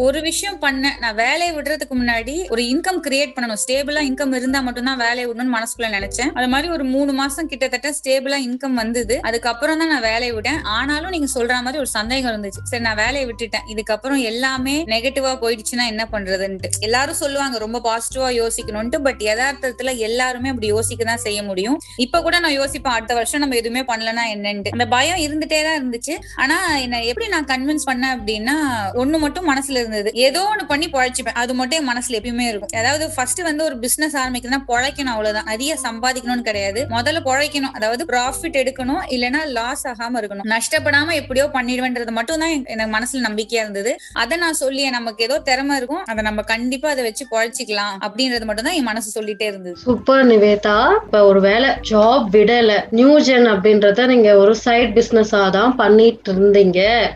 ஒரு 0.05 0.19
விஷயம் 0.27 0.59
பண்ணேன். 0.65 0.97
நான் 1.03 1.17
வேலையை 1.25 1.53
விடுறதுக்கு 1.57 1.95
முன்னாடி 2.01 2.35
ஒரு 2.55 2.63
இன்கம் 2.73 3.01
கிரியேட் 3.07 3.33
பண்ணணும். 3.37 3.61
ஸ்டேபிளா 3.63 4.03
இன்கம் 4.11 4.35
இருந்தா 4.39 4.61
மட்டும்தான் 4.67 5.01
வேலையை 5.05 5.27
விடணும்னு 5.29 5.55
மனசுக்குள்ள 5.57 5.89
நினைச்சேன். 5.97 6.31
அது 6.39 6.49
மாதிரி 6.53 6.69
ஒரு 6.77 6.85
மூணு 6.95 7.13
மாசம் 7.21 7.49
கிட்டத்தட்ட 7.53 7.91
ஸ்டேபிளா 7.99 8.39
இன்கம் 8.49 8.77
வந்தது. 8.83 9.17
அதுக்கப்புறம் 9.29 9.81
தான் 9.83 9.91
நான் 9.93 10.05
வேலையை 10.11 10.33
விட்டேன். 10.37 10.61
ஆனாலும் 10.77 11.13
நீங்க 11.17 11.29
சொல்ற 11.35 11.59
மாதிரி 11.67 11.83
ஒரு 11.85 11.91
சந்தேகம் 11.99 12.31
இருந்துச்சு. 12.33 12.63
சரி 12.71 12.85
நான் 12.89 13.01
வேலையை 13.03 13.25
விட்டுட்டேன். 13.31 13.67
இதுக்கப்புறம் 13.75 14.23
எல்லாமே 14.31 14.77
நெகட்டிவா 14.95 15.33
போயிடுச்சுன்னா 15.45 15.87
என்ன 15.93 16.07
பண்றதுன்ட்டு. 16.15 16.71
எல்லாரும் 16.89 17.21
சொல்லுவாங்க 17.23 17.59
ரொம்ப 17.65 17.81
பாசிட்டிவா 17.89 18.31
யோசிக்கணும்ட்டு 18.41 19.01
பட் 19.09 19.23
யதார்த்தத்துல 19.29 19.97
எல்லாருமே 20.09 20.51
அப்படி 20.55 20.71
யோசிக்க 20.75 21.11
தான் 21.13 21.25
செய்ய 21.27 21.41
முடியும். 21.51 21.79
இப்ப 22.07 22.23
கூட 22.29 22.37
நான் 22.47 22.59
யோசிப்பேன் 22.61 22.97
அடுத்த 22.97 23.15
வருஷம் 23.21 23.45
நம்ம 23.45 23.61
எதுவுமே 23.63 23.85
பண்ணலனா 23.93 24.27
என்னன்ட்டு. 24.35 24.75
அந்த 24.77 24.89
பயம் 24.97 25.23
இருந்துட்டே 25.27 25.61
தான் 25.69 25.79
இருந்துச்சு. 25.81 26.17
ஆனா 26.45 26.59
என்ன 26.87 27.03
எப்படி 27.11 27.27
நான் 27.35 27.49
கன்வின்ஸ் 27.53 27.87
பண்ணேன் 27.91 28.15
அப்படின்னா 28.17 28.56
ஒண்ணு 29.03 29.17
மட்டும் 29.25 29.49
மனசுல 29.53 29.81
இருந்தது. 29.83 30.11
ஏதோ 30.27 30.41
ஒண்ணு 30.53 30.65
பண்ணி 30.73 30.87
பொழைச்சுப்பேன். 30.97 31.38
அது 31.43 31.55
மட்டும் 31.61 31.79
என் 31.81 31.91
மனசுல 31.93 32.19
எப்பயுமே 32.21 32.47
இருக்கும். 32.50 32.73
அதாவது 32.81 33.05
ஃபர்ஸ்ட் 33.15 33.43
வந்து 33.49 33.62
ஒரு 33.65 33.77
பிசினஸ் 33.85 34.17
ஆரம்பிக்கணும்னா 34.23 34.61
பொழைக்கணும் 34.73 35.15
அவ்வளவுதான். 35.15 35.50
அதிக 35.55 35.79
சம்பாதிக்கணும்னு 35.87 36.47
கிடையாது. 36.49 36.83
முதல்ல 36.97 37.21
பொழைக்கணும். 37.29 37.75
அதாவது 37.79 38.05
ப்ராஃபிட் 38.12 38.59
எடுக்கணும். 38.62 39.03
இல்லைன்னா 39.15 39.43
லாஸ் 39.59 39.85
ஆகாம 39.93 40.21
இருக்கணும். 40.23 40.49
நஷ்டப்படாம 40.55 41.15
எப்படியோ 41.21 41.47
பண்ணிடுவேன்றது 41.56 42.15
மட்டும் 42.19 42.43
தான் 42.44 42.55
எனக்கு 42.75 42.93
மனசுல 42.97 43.25
நம்பிக்கையா 43.29 43.62
இருந்தது. 43.65 43.93
அதை 44.23 44.38
நான் 44.44 44.61
சொல்லி 44.62 44.83
நமக்கு 44.99 45.25
ஏதோ 45.29 45.38
திறமை 45.50 45.77
இருக்கும். 45.77 46.05
அதை 46.11 46.25
நம்ம 46.29 46.43
கண்டிப்பா 46.53 46.88
அதை 46.94 47.05
வச்சு 47.09 47.27
பொழைச்சிக்கலாம் 47.35 47.94
அப்படின்றது 48.06 48.44
மட்டும் 48.50 48.69
தான் 48.69 48.79
என் 48.81 48.88
மனசு 48.91 49.09
சொல்லிட்டே 49.19 49.47
இருந்தது. 49.53 49.77
சூப்பர் 49.87 50.25
நிவேதா. 50.33 50.77
இப்ப 51.05 51.25
ஒரு 51.31 51.41
வேலை 51.41 51.71
ஜாப் 51.91 52.29
விடல. 52.37 52.73
நியூ 52.91 53.12
ஜென் 53.29 53.49
அப்படின்றத 53.55 54.06
நீங்க 54.06 54.31
ஒரு 54.43 54.55
சைட் 54.65 54.94
பிசினஸா 54.99 55.43
தான் 55.59 55.75
பண்ணிட்டு 55.77 56.33
இருந்தீங்க. 56.33 56.66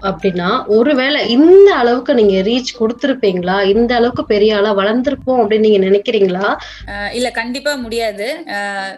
அப்படின்னா 0.08 0.48
ஒருவேளை 0.76 1.20
இந்த 1.34 1.68
அளவுக்கு 1.80 2.12
நீங்க 2.18 2.36
ரீச் 2.48 2.70
கொடுத்துருப்பீங்களா? 2.80 3.56
இந்த 3.72 3.92
அளவுக்கு 3.98 4.24
பெரிய 4.32 4.56
ஆளா 4.58 4.70
வளர்ந்துருப்போம் 4.80 5.40
அப்படின்னு 5.42 5.66
நீங்க 5.68 5.80
நினைக்கிறீங்களா? 5.86 6.48
இல்ல 7.18 7.28
கண்டிப்பா 7.38 7.72
முடியாது. 7.84 8.26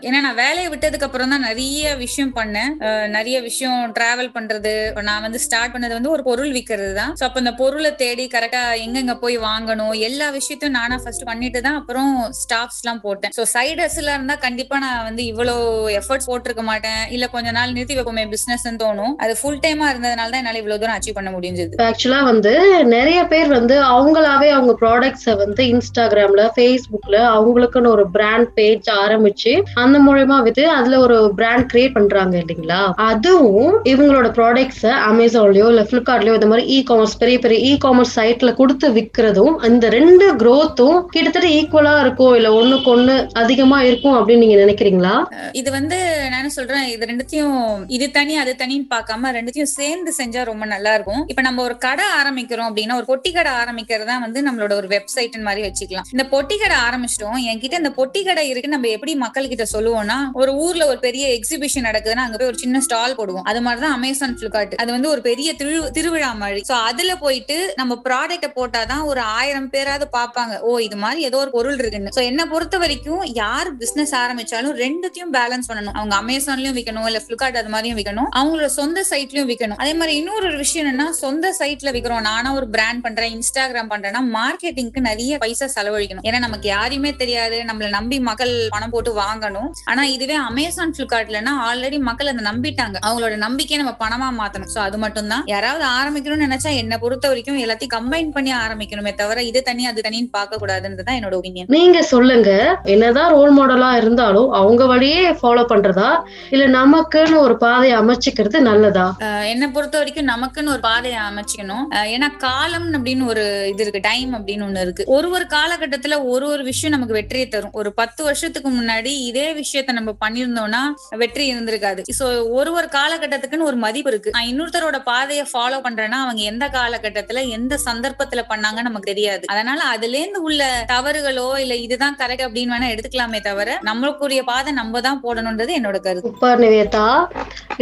ஏன்னா 0.07 0.19
நான் 0.26 0.38
வேலையை 0.45 0.69
விட்டதுக்கு 0.73 1.07
அப்புறம் 1.09 1.33
தான் 1.35 1.47
நிறைய 1.49 1.95
விஷயம் 2.05 2.35
பண்ணேன். 2.38 2.73
நிறைய 3.17 3.37
விஷயம் 3.49 3.81
டிராவல் 3.99 4.33
பண்றது 4.37 4.75
நான் 5.09 5.25
வந்து 5.26 5.43
ஸ்டார்ட் 5.47 5.75
பண்ணது 5.76 5.97
வந்து 5.99 6.12
ஒரு 6.17 6.25
பொருள் 6.29 6.53
விற்கிறது 6.57 6.93
தான். 7.00 7.15
ஸோ 7.21 7.25
அப்போ 7.29 7.41
அந்த 7.45 7.55
பொருளை 7.62 7.93
தேடி 8.03 8.26
கரெக்டா 8.37 8.62
எங்கெங்க 8.85 9.17
போய் 9.25 9.38
வாங்கணும்? 9.49 9.95
எல்லா 10.11 10.29
விஷயத்தையும் 10.38 10.79
நானா 10.81 10.99
ஃபர்ஸ்ட் 11.05 11.29
பண்ணிட்டு 11.31 11.62
தான் 11.69 11.79
அப்புறம் 11.83 12.12
ஸ்டாஃப்ஸ் 12.43 12.81
எல்லாம் 12.83 13.03
போட்டேன். 13.07 13.35
ஸோ 13.38 13.45
சைடு 13.55 13.88
இருந்தா 14.17 14.37
கண்டிப்பா 14.47 14.76
நான் 14.87 15.05
வந்து 15.09 15.23
இவ்வளோ 15.33 15.57
எஃபர்ட்ஸ் 16.00 16.29
போட்டிருக்க 16.31 16.62
மாட்டேன். 16.71 17.03
இல்ல 17.17 17.25
கொஞ்ச 17.35 17.49
நாள் 17.57 17.75
நிறுத்தி 17.76 17.97
வைப்போமே 17.99 18.25
பிசினஸ் 18.35 18.67
தோணும். 18.83 19.15
அது 19.25 19.33
ஃபுல் 19.41 19.59
டைமா 19.65 19.87
இருந்ததுனால 19.93 20.33
தான் 20.35 20.42
என்னால 20.43 20.61
இவ்வளவு 20.61 20.81
தூரம் 20.83 20.97
அச்சீவ் 20.97 21.17
பண்ண 21.17 21.31
முடிஞ்சது? 21.33 21.75
ஆக்சுவலா 21.87 22.21
வந்து 22.29 22.53
நிறைய 22.95 23.21
பேர் 23.33 23.49
வந்து 23.55 23.75
அவங்களாவே 23.93 24.49
அவங்க 24.55 24.73
ப்ராடக்ட்ஸை 24.81 25.35
வந்து 25.43 25.63
இன்ஸ்டாகிராம்ல 25.73 26.45
ஃபேஸ்புக்ல 26.55 27.17
அவங்களுக்குன்னு 27.35 27.93
ஒரு 27.95 28.05
பிராண்ட் 28.15 28.51
பேஜ் 28.57 28.89
ஆரம்பிச்சு 29.03 29.53
அந்த 29.83 29.97
மூலயமா 30.07 30.37
வித்து 30.47 30.65
அதுல 30.77 30.99
ஒரு 31.05 31.17
பிராண்ட் 31.39 31.69
கிரியேட் 31.73 31.97
பண்றாங்க 31.97 32.35
இல்லைங்களா? 32.43 32.81
அதுவும் 33.09 33.51
இவங்களோட 33.93 34.29
ப்ராடக்ட்ஸ 34.37 34.81
அமேசான்லயோ 35.09 35.67
இல்ல 35.73 35.85
பிளிப்கார்ட்லயோ 35.91 36.37
இந்த 36.39 36.49
மாதிரி 36.51 36.67
இ 36.75 36.81
காமர்ஸ் 36.89 37.19
பெரிய 37.23 37.39
பெரிய 37.45 37.59
இ 37.69 37.75
காமர்ஸ் 37.85 38.15
சைட்ல 38.17 38.51
கொடுத்து 38.59 38.87
விக்கிறதும் 38.97 39.39
இந்த 39.69 39.87
ரெண்டு 39.97 40.11
growth-உம் 40.43 40.99
கிட்டத்தட்ட 41.15 41.49
ஈக்குவலா 41.59 41.95
இருக்கும் 42.03 42.35
இல்ல 42.39 42.49
ஒண்ணுக்கு 42.59 42.91
ஒண்ணு 42.93 43.15
அதிகமா 43.43 43.79
இருக்கும் 43.89 44.17
அப்படின்னு 44.17 44.45
நீங்க 44.45 44.59
நினைக்கிறீங்களா? 44.63 45.15
இது 45.61 45.69
வந்து 45.73 45.99
நான் 46.33 46.55
சொல்றேன் 46.57 46.87
இது 46.93 47.09
ரெண்டுத்தையும் 47.11 47.57
இது 47.97 48.07
தனி 48.13 48.35
அது 48.43 48.53
தனின்னு 48.61 48.87
பார்க்காம 48.93 49.31
ரெண்டுத்தையும் 49.37 49.73
சேர்ந்து 49.73 50.11
செஞ்சா 50.19 50.32
ரொம்ப 50.41 50.65
நல்லா 50.67 50.95
இருக்கும் 50.95 51.25
இப்ப 51.27 51.43
நம்ம 51.43 51.62
ஒரு 51.62 51.79
கடை 51.79 52.05
ஆரம்பிக்கிறோம் 52.21 52.69
அப்படின்னா 52.69 52.95
ஒரு 52.95 53.07
பொட்டி 53.09 53.33
கடை 53.33 53.53
ஆரம்பிக்கிறதா 53.53 54.21
வந்து 54.21 54.43
நம்மளோட 54.43 54.73
ஒரு 54.73 54.87
வெப்சைட் 54.87 55.41
மாதிரி 55.41 55.62
வச்சுக்கலாம். 55.69 56.09
இந்த 56.11 56.25
பொட்டி 56.31 56.57
கடை 56.59 56.77
ஆரம்பிச்சிட்டோம். 56.77 57.39
என்கிட்ட 57.51 57.73
இந்த 57.73 57.93
பொட்டி 57.97 58.25
கடை 58.25 58.49
இருக்கு. 58.49 58.69
நம்ம 58.69 58.89
எப்படி 58.89 59.15
மக்கள் 59.15 59.49
கிட்ட 59.49 59.67
சொல்லுவோம்னா 59.73 60.19
ஒரு 60.33 60.55
ஊர்ல 60.55 60.87
ஒரு 60.87 60.99
பெரிய 60.99 61.29
எக்ஸிபிஷன் 61.29 61.87
நடக்குதுன்னா 61.89 62.25
அங்க 62.27 62.37
போய் 62.37 62.47
ஒரு 62.47 62.59
சின்ன 62.59 62.81
ஸ்டால் 62.81 63.17
போடுவோம். 63.17 63.43
அது 63.43 63.62
மாதிரிதான் 63.62 63.93
அமேசான் 63.93 64.37
பிளிப்கார்ட் 64.41 64.75
அது 64.75 64.91
வந்து 64.91 65.09
ஒரு 65.09 65.21
பெரிய 65.21 65.55
திரு 65.55 65.93
திருவிழா 65.93 66.33
மாதிரி. 66.33 66.62
சோ 66.69 66.73
அதுல 66.73 67.17
போயிட்டு 67.17 67.73
நம்ம 67.77 68.01
ப்ராடக்ட 68.09 68.49
போட்டாதான் 68.57 69.05
ஒரு 69.05 69.21
ஆயிரம் 69.21 69.71
பேராவது 69.71 70.09
பார்ப்பாங்க. 70.17 70.59
ஓ 70.59 70.79
இது 70.79 70.97
மாதிரி 70.97 71.23
ஏதோ 71.23 71.37
ஒரு 71.37 71.51
பொருள் 71.51 71.79
இருக்குன்னு. 71.79 72.11
சோ 72.17 72.23
என்ன 72.23 72.47
பொறுத்த 72.47 72.79
வரைக்கும் 72.79 73.25
யார் 73.25 73.77
பிசினஸ் 73.77 74.15
ஆரம்பிச்சாலும் 74.15 74.75
ரெண்டுத்தையும் 74.85 75.33
பேலன்ஸ் 75.33 75.69
பண்ணணும். 75.69 75.93
அவங்க 75.93 76.17
அமேசான்லயும் 76.23 76.77
விற்கணும் 76.79 77.07
இல்ல 77.07 77.23
பிளிப்கார்ட் 77.29 77.57
அது 77.57 77.69
மாதிரியும் 77.69 77.99
விற்கணும் 77.99 78.29
அவங்களோட 78.37 78.67
சொந்த 78.67 79.05
சைட்லயும் 79.11 79.51
விற்கணும் 79.53 79.77
அதே 79.77 79.95
மாதிரி 79.95 80.22
இன்னொரு 80.23 80.45
ஒரு 80.49 80.59
விஷயம் 80.62 80.83
என்னன்னா 80.83 81.07
சொந்த 81.21 81.47
சைட்ல 81.59 81.91
விக்கிறோம். 81.95 82.25
நானா 82.26 82.49
ஒரு 82.59 82.67
பிராண்ட் 82.75 83.00
பண்றேன் 83.05 83.33
இன்ஸ்டாகிராம் 83.37 83.88
பண்றேன்னா 83.93 84.21
மார்க்கெட்டிங்க்கு 84.35 85.00
நிறைய 85.07 85.38
பைசா 85.43 85.67
செலவழிக்கணும். 85.75 86.25
ஏன்னா 86.29 86.38
நமக்கு 86.45 86.67
யாரையுமே 86.73 87.11
தெரியாது. 87.23 87.57
நம்மள 87.69 87.87
நம்பி 87.97 88.17
மக்கள் 88.29 88.52
பணம் 88.75 88.93
போட்டு 88.93 89.12
வாங்கணும். 89.21 89.69
ஆனா 89.93 90.02
இதுவே 90.17 90.37
அமேசான் 90.49 90.93
பிளிப்கார்ட்லன்னா 90.97 91.55
ஆல்ரெடி 91.69 91.99
மக்கள் 92.09 92.31
அதை 92.33 92.45
நம்பிட்டாங்க. 92.50 92.97
அவங்களோட 93.07 93.38
நம்பிக்கையை 93.47 93.81
நம்ம 93.83 93.95
பணமா 94.05 94.29
மாத்தணும். 94.41 94.71
சோ 94.75 94.81
அது 94.85 95.00
மட்டும் 95.05 95.33
தான் 95.33 95.43
யாராவது 95.52 95.85
ஆரம்பிக்கணும்னு 95.99 96.47
நினைச்சா 96.49 96.73
என்ன 96.83 96.99
பொறுத்த 97.05 97.33
வரைக்கும் 97.33 97.59
எல்லாத்தையும் 97.64 97.95
கம்பைன் 97.97 98.31
பண்ணி 98.37 98.52
ஆரம்பிக்கணுமே 98.64 99.14
தவிர 99.23 99.45
இது 99.50 99.62
தனி 99.71 99.88
அது 99.93 100.07
தனின்னு 100.09 100.31
பார்க்க 100.38 100.61
கூடாதுன்றதுதான் 100.62 101.19
என்னோட 101.21 101.37
ஒப்பீனியன் 101.41 101.75
நீங்க 101.79 102.05
சொல்லுங்க. 102.12 102.52
என்னதான் 102.97 103.33
ரோல் 103.37 103.57
மாடலா 103.59 103.91
இருந்தாலும் 104.02 104.49
அவங்க 104.61 104.83
வழியே 104.93 105.26
ஃபாலோ 105.43 105.67
பண்றதா? 105.75 106.12
இல்ல 106.55 106.71
நமக்குன்னு 106.79 107.43
ஒரு 107.49 107.57
பாதையை 107.67 107.99
அமைச்சுக்கிறது 108.02 108.64
நல்லதா? 108.71 109.09
என்னை 109.55 109.67
பொறுத்த 109.75 109.97
வரைக்கும் 109.99 110.11
நமக்குன்னு 110.21 110.73
ஒரு 110.75 110.81
பாதையை 110.81 111.21
அமைச்சுக்கணும். 111.28 111.85
ஏன்னா 112.14 112.28
காலம் 112.37 112.88
அப்படின்னு 112.97 113.25
ஒரு 113.26 113.45
இது 113.73 113.83
இருக்கு 113.85 114.02
டைம் 114.09 114.33
அப்படின்னு 114.38 114.66
ஒண்ணு 114.69 114.81
இருக்கு. 114.81 115.04
ஒரு 115.16 115.31
ஒரு 115.31 115.47
காலகட்டத்துல 115.54 116.19
ஒரு 116.25 116.47
ஒரு 116.47 116.62
விஷயம் 116.62 116.95
நமக்கு 116.95 117.19
வெற்றியை 117.19 117.49
தரும். 117.49 117.73
ஒரு 117.73 117.92
பத்து 118.00 118.25
வருஷத்துக்கு 118.25 118.71
முன்னாடி 118.71 119.12
இதே 119.31 119.47
விஷயத்த 119.54 119.92
நம்ம 119.92 120.14
பண்ணிருந்தோம்னா 120.25 120.83
வெற்றி 121.23 121.45
இருந்திருக்காது. 121.52 122.02
சோ 122.19 122.26
ஒரு 122.59 122.73
ஒரு 122.73 122.88
காலகட்டத்துக்குன்னு 122.99 123.69
ஒரு 123.71 123.76
மதிப்பு 123.76 124.11
இருக்கு. 124.11 124.35
நான் 124.37 124.50
இன்னொருத்தரோட 124.52 124.99
பாதையை 125.04 125.45
ஃபாலோ 125.52 125.81
பண்றேன்னா 125.87 126.21
அவங்க 126.25 126.42
எந்த 126.52 126.66
காலகட்டத்துல 126.78 127.47
எந்த 127.49 127.78
சந்தர்ப்பத்துல 127.88 128.42
பண்ணாங்கன்னு 128.50 128.88
நமக்கு 128.90 129.11
தெரியாது. 129.12 129.45
அதனால 129.47 129.81
அதுல 129.95 130.19
இருந்து 130.19 130.42
உள்ள 130.42 130.62
தவறுகளோ 130.92 131.49
இல்ல 131.59 131.75
இதுதான் 131.75 132.16
கரெக்ட் 132.21 132.47
அப்படின்னு 132.47 132.75
வேணா 132.75 132.92
எடுத்துக்கலாமே 132.95 133.40
தவிர 133.40 133.78
நம்மளுக்குரிய 133.88 134.42
பாதை 134.50 134.73
நம்ம 134.73 135.00
தான் 135.00 135.21
போடணும்ன்றது 135.25 135.73
என்னோட 135.78 135.99
கருத்து. 136.07 136.33
இப்ப 136.35 136.54
நிவேதா 136.57 137.07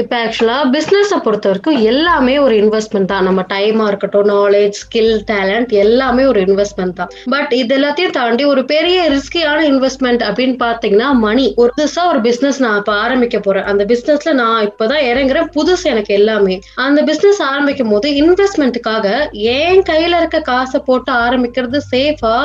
இப்ப 0.00 0.12
ஆக்சுவலா 0.24 0.56
பிசினஸ 0.74 1.18
பொறுத்த 1.24 1.48
வரைக்கும் 1.48 1.78
எல்லாமே 2.20 2.40
ஒரு 2.46 2.54
இன்வெஸ்ட்மெண்ட் 2.62 3.08
தான். 3.10 3.26
நம்ம 3.26 3.40
டைமா 3.52 3.84
இருக்கட்டும் 3.90 4.26
நாலேஜ் 4.30 4.74
ஸ்கில் 4.80 5.14
டேலண்ட் 5.30 5.70
எல்லாமே 5.82 6.24
ஒரு 6.30 6.40
இன்வெஸ்ட்மெண்ட் 6.46 6.96
தான். 6.98 7.12
பட் 7.34 7.52
இது 7.58 7.72
எல்லாத்தையும் 7.76 8.12
தாண்டி 8.16 8.44
ஒரு 8.50 8.62
பெரிய 8.72 8.96
ரிஸ்கியான 9.14 9.60
இன்வெஸ்ட்மெண்ட் 9.70 10.22
அப்படின்னு 10.28 10.56
பாத்தீங்கன்னா 10.64 11.06
மணி 11.26 11.44
ஒரு 11.62 11.70
புதுசா 11.76 12.02
ஒரு 12.10 12.20
பிசினஸ் 12.26 12.58
நான் 12.64 12.76
இப்ப 12.80 12.92
ஆரம்பிக்க 13.04 13.38
போறேன். 13.46 13.66
அந்த 13.70 13.84
பிசினஸ்ல 13.92 14.34
நான் 14.42 14.66
இப்பதான் 14.68 15.04
இறங்குறேன். 15.12 15.48
புதுசு 15.56 15.86
எனக்கு 15.92 16.12
எல்லாமே. 16.18 16.56
அந்த 16.86 17.04
பிசினஸ் 17.10 17.40
ஆரம்பிக்கும் 17.52 17.94
போது 17.94 18.10
இன்வெஸ்ட்மெண்ட்டுக்காக 18.22 19.06
என் 19.54 19.82
கையில 19.90 20.20
இருக்க 20.22 20.40
காசை 20.50 20.80
போட்டு 20.90 21.12
ஆரம்பிக்கிறது 21.24 21.80
சேஃபா 21.94 22.36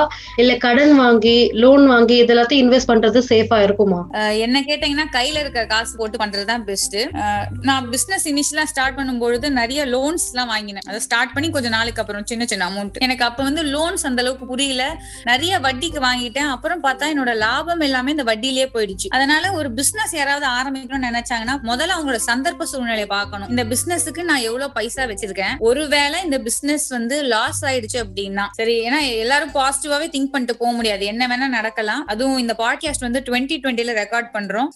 இல்ல 0.43 0.55
கடன் 0.65 0.95
வாங்கி 1.01 1.37
லோன் 1.65 1.85
வாங்கி 1.93 2.17
இது 2.23 2.33
எல்லாத்தையும் 2.35 2.63
இன்வெஸ்ட் 2.65 2.91
பண்றது 2.93 3.25
சேஃபா 3.31 3.59
இருக்குமா? 3.67 4.01
என்ன 4.45 4.63
கேட்டீங்கன்னா 4.71 5.07
கையில 5.17 5.37
இருக்க 5.43 5.67
காசு 5.75 5.93
போட்டு 5.99 6.23
பண்றதுதான் 6.23 6.65
பெஸ்ட் 6.71 6.97
நான் 7.69 7.85
பிசினஸ் 7.93 8.27
இனிஷியலா 8.33 8.67
ஸ்டார்ட் 8.73 8.97
பண்ணும்பொழுது 9.01 9.47
நிறைய 9.51 9.63
லோன்ஸ் 9.73 10.25
எல்லாம் 10.31 10.47
வாங்கினேன். 10.47 10.85
அதை 10.87 10.99
ஸ்டார்ட் 10.99 11.33
பண்ணி 11.33 11.49
கொஞ்சம் 11.49 11.71
நாளுக்கு 11.71 12.01
அப்புறம் 12.01 12.25
சின்ன 12.25 12.45
சின்ன 12.45 12.69
அமௌண்ட் 12.69 12.97
எனக்கு 12.99 13.23
அப்ப 13.23 13.43
வந்து 13.43 13.63
லோன்ஸ் 13.63 14.03
அந்த 14.03 14.21
அளவுக்கு 14.21 14.45
புரியல. 14.45 14.95
நிறைய 15.23 15.59
வட்டிக்கு 15.59 15.99
வாங்கிட்டேன். 16.07 16.49
அப்புறம் 16.55 16.83
பார்த்தா 16.83 17.05
என்னோட 17.13 17.35
லாபம் 17.35 17.79
எல்லாமே 17.79 18.11
இந்த 18.11 18.23
வட்டிலேயே 18.23 18.67
போயிடுச்சு. 18.73 19.07
அதனால 19.09 19.51
ஒரு 19.51 19.71
பிசினஸ் 19.71 20.13
யாராவது 20.13 20.47
ஆரம்பிக்கணும்னு 20.47 21.09
நினைச்சாங்கன்னா 21.09 21.55
முதல்ல 21.71 21.95
அவங்களோட 21.97 22.19
சந்தர்ப்ப 22.27 22.63
சூழ்நிலையை 22.63 23.05
பார்க்கணும். 23.05 23.49
இந்த 23.49 23.63
பிசினஸுக்கு 23.63 24.23
நான் 24.23 24.37
எவ்வளவு 24.37 24.71
பைசா 24.71 25.03
வச்சிருக்கேன்? 25.03 25.57
ஒருவேளை 25.59 26.23
இந்த 26.23 26.39
பிசினஸ் 26.39 26.87
வந்து 26.87 27.23
லாஸ் 27.23 27.65
ஆயிடுச்சு 27.65 27.99
அப்படின்னா 28.03 28.45
சரி 28.51 28.89
ஏன்னா 28.89 28.99
எல்லாரும் 29.17 29.51
பாசிட்டிவாவே 29.51 30.07
திங்க் 30.15 30.31
பண்ணிட்டு 30.33 30.57
போக 30.57 30.71
முடியாது. 30.71 31.05
என்ன 31.05 31.27
வேணா 31.27 31.47
நடக்கலாம். 31.47 32.05
அதுவும் 32.05 32.37
இந்த 32.37 32.55
பாட்காஸ்ட் 32.57 33.05
வந்து 33.07 33.19
டுவெண்ட்டி 33.25 33.57
டுவெண்ட்டில 33.63 33.93
ரெக்கார்ட் 34.01 34.29
பண்றோம். 34.33 34.69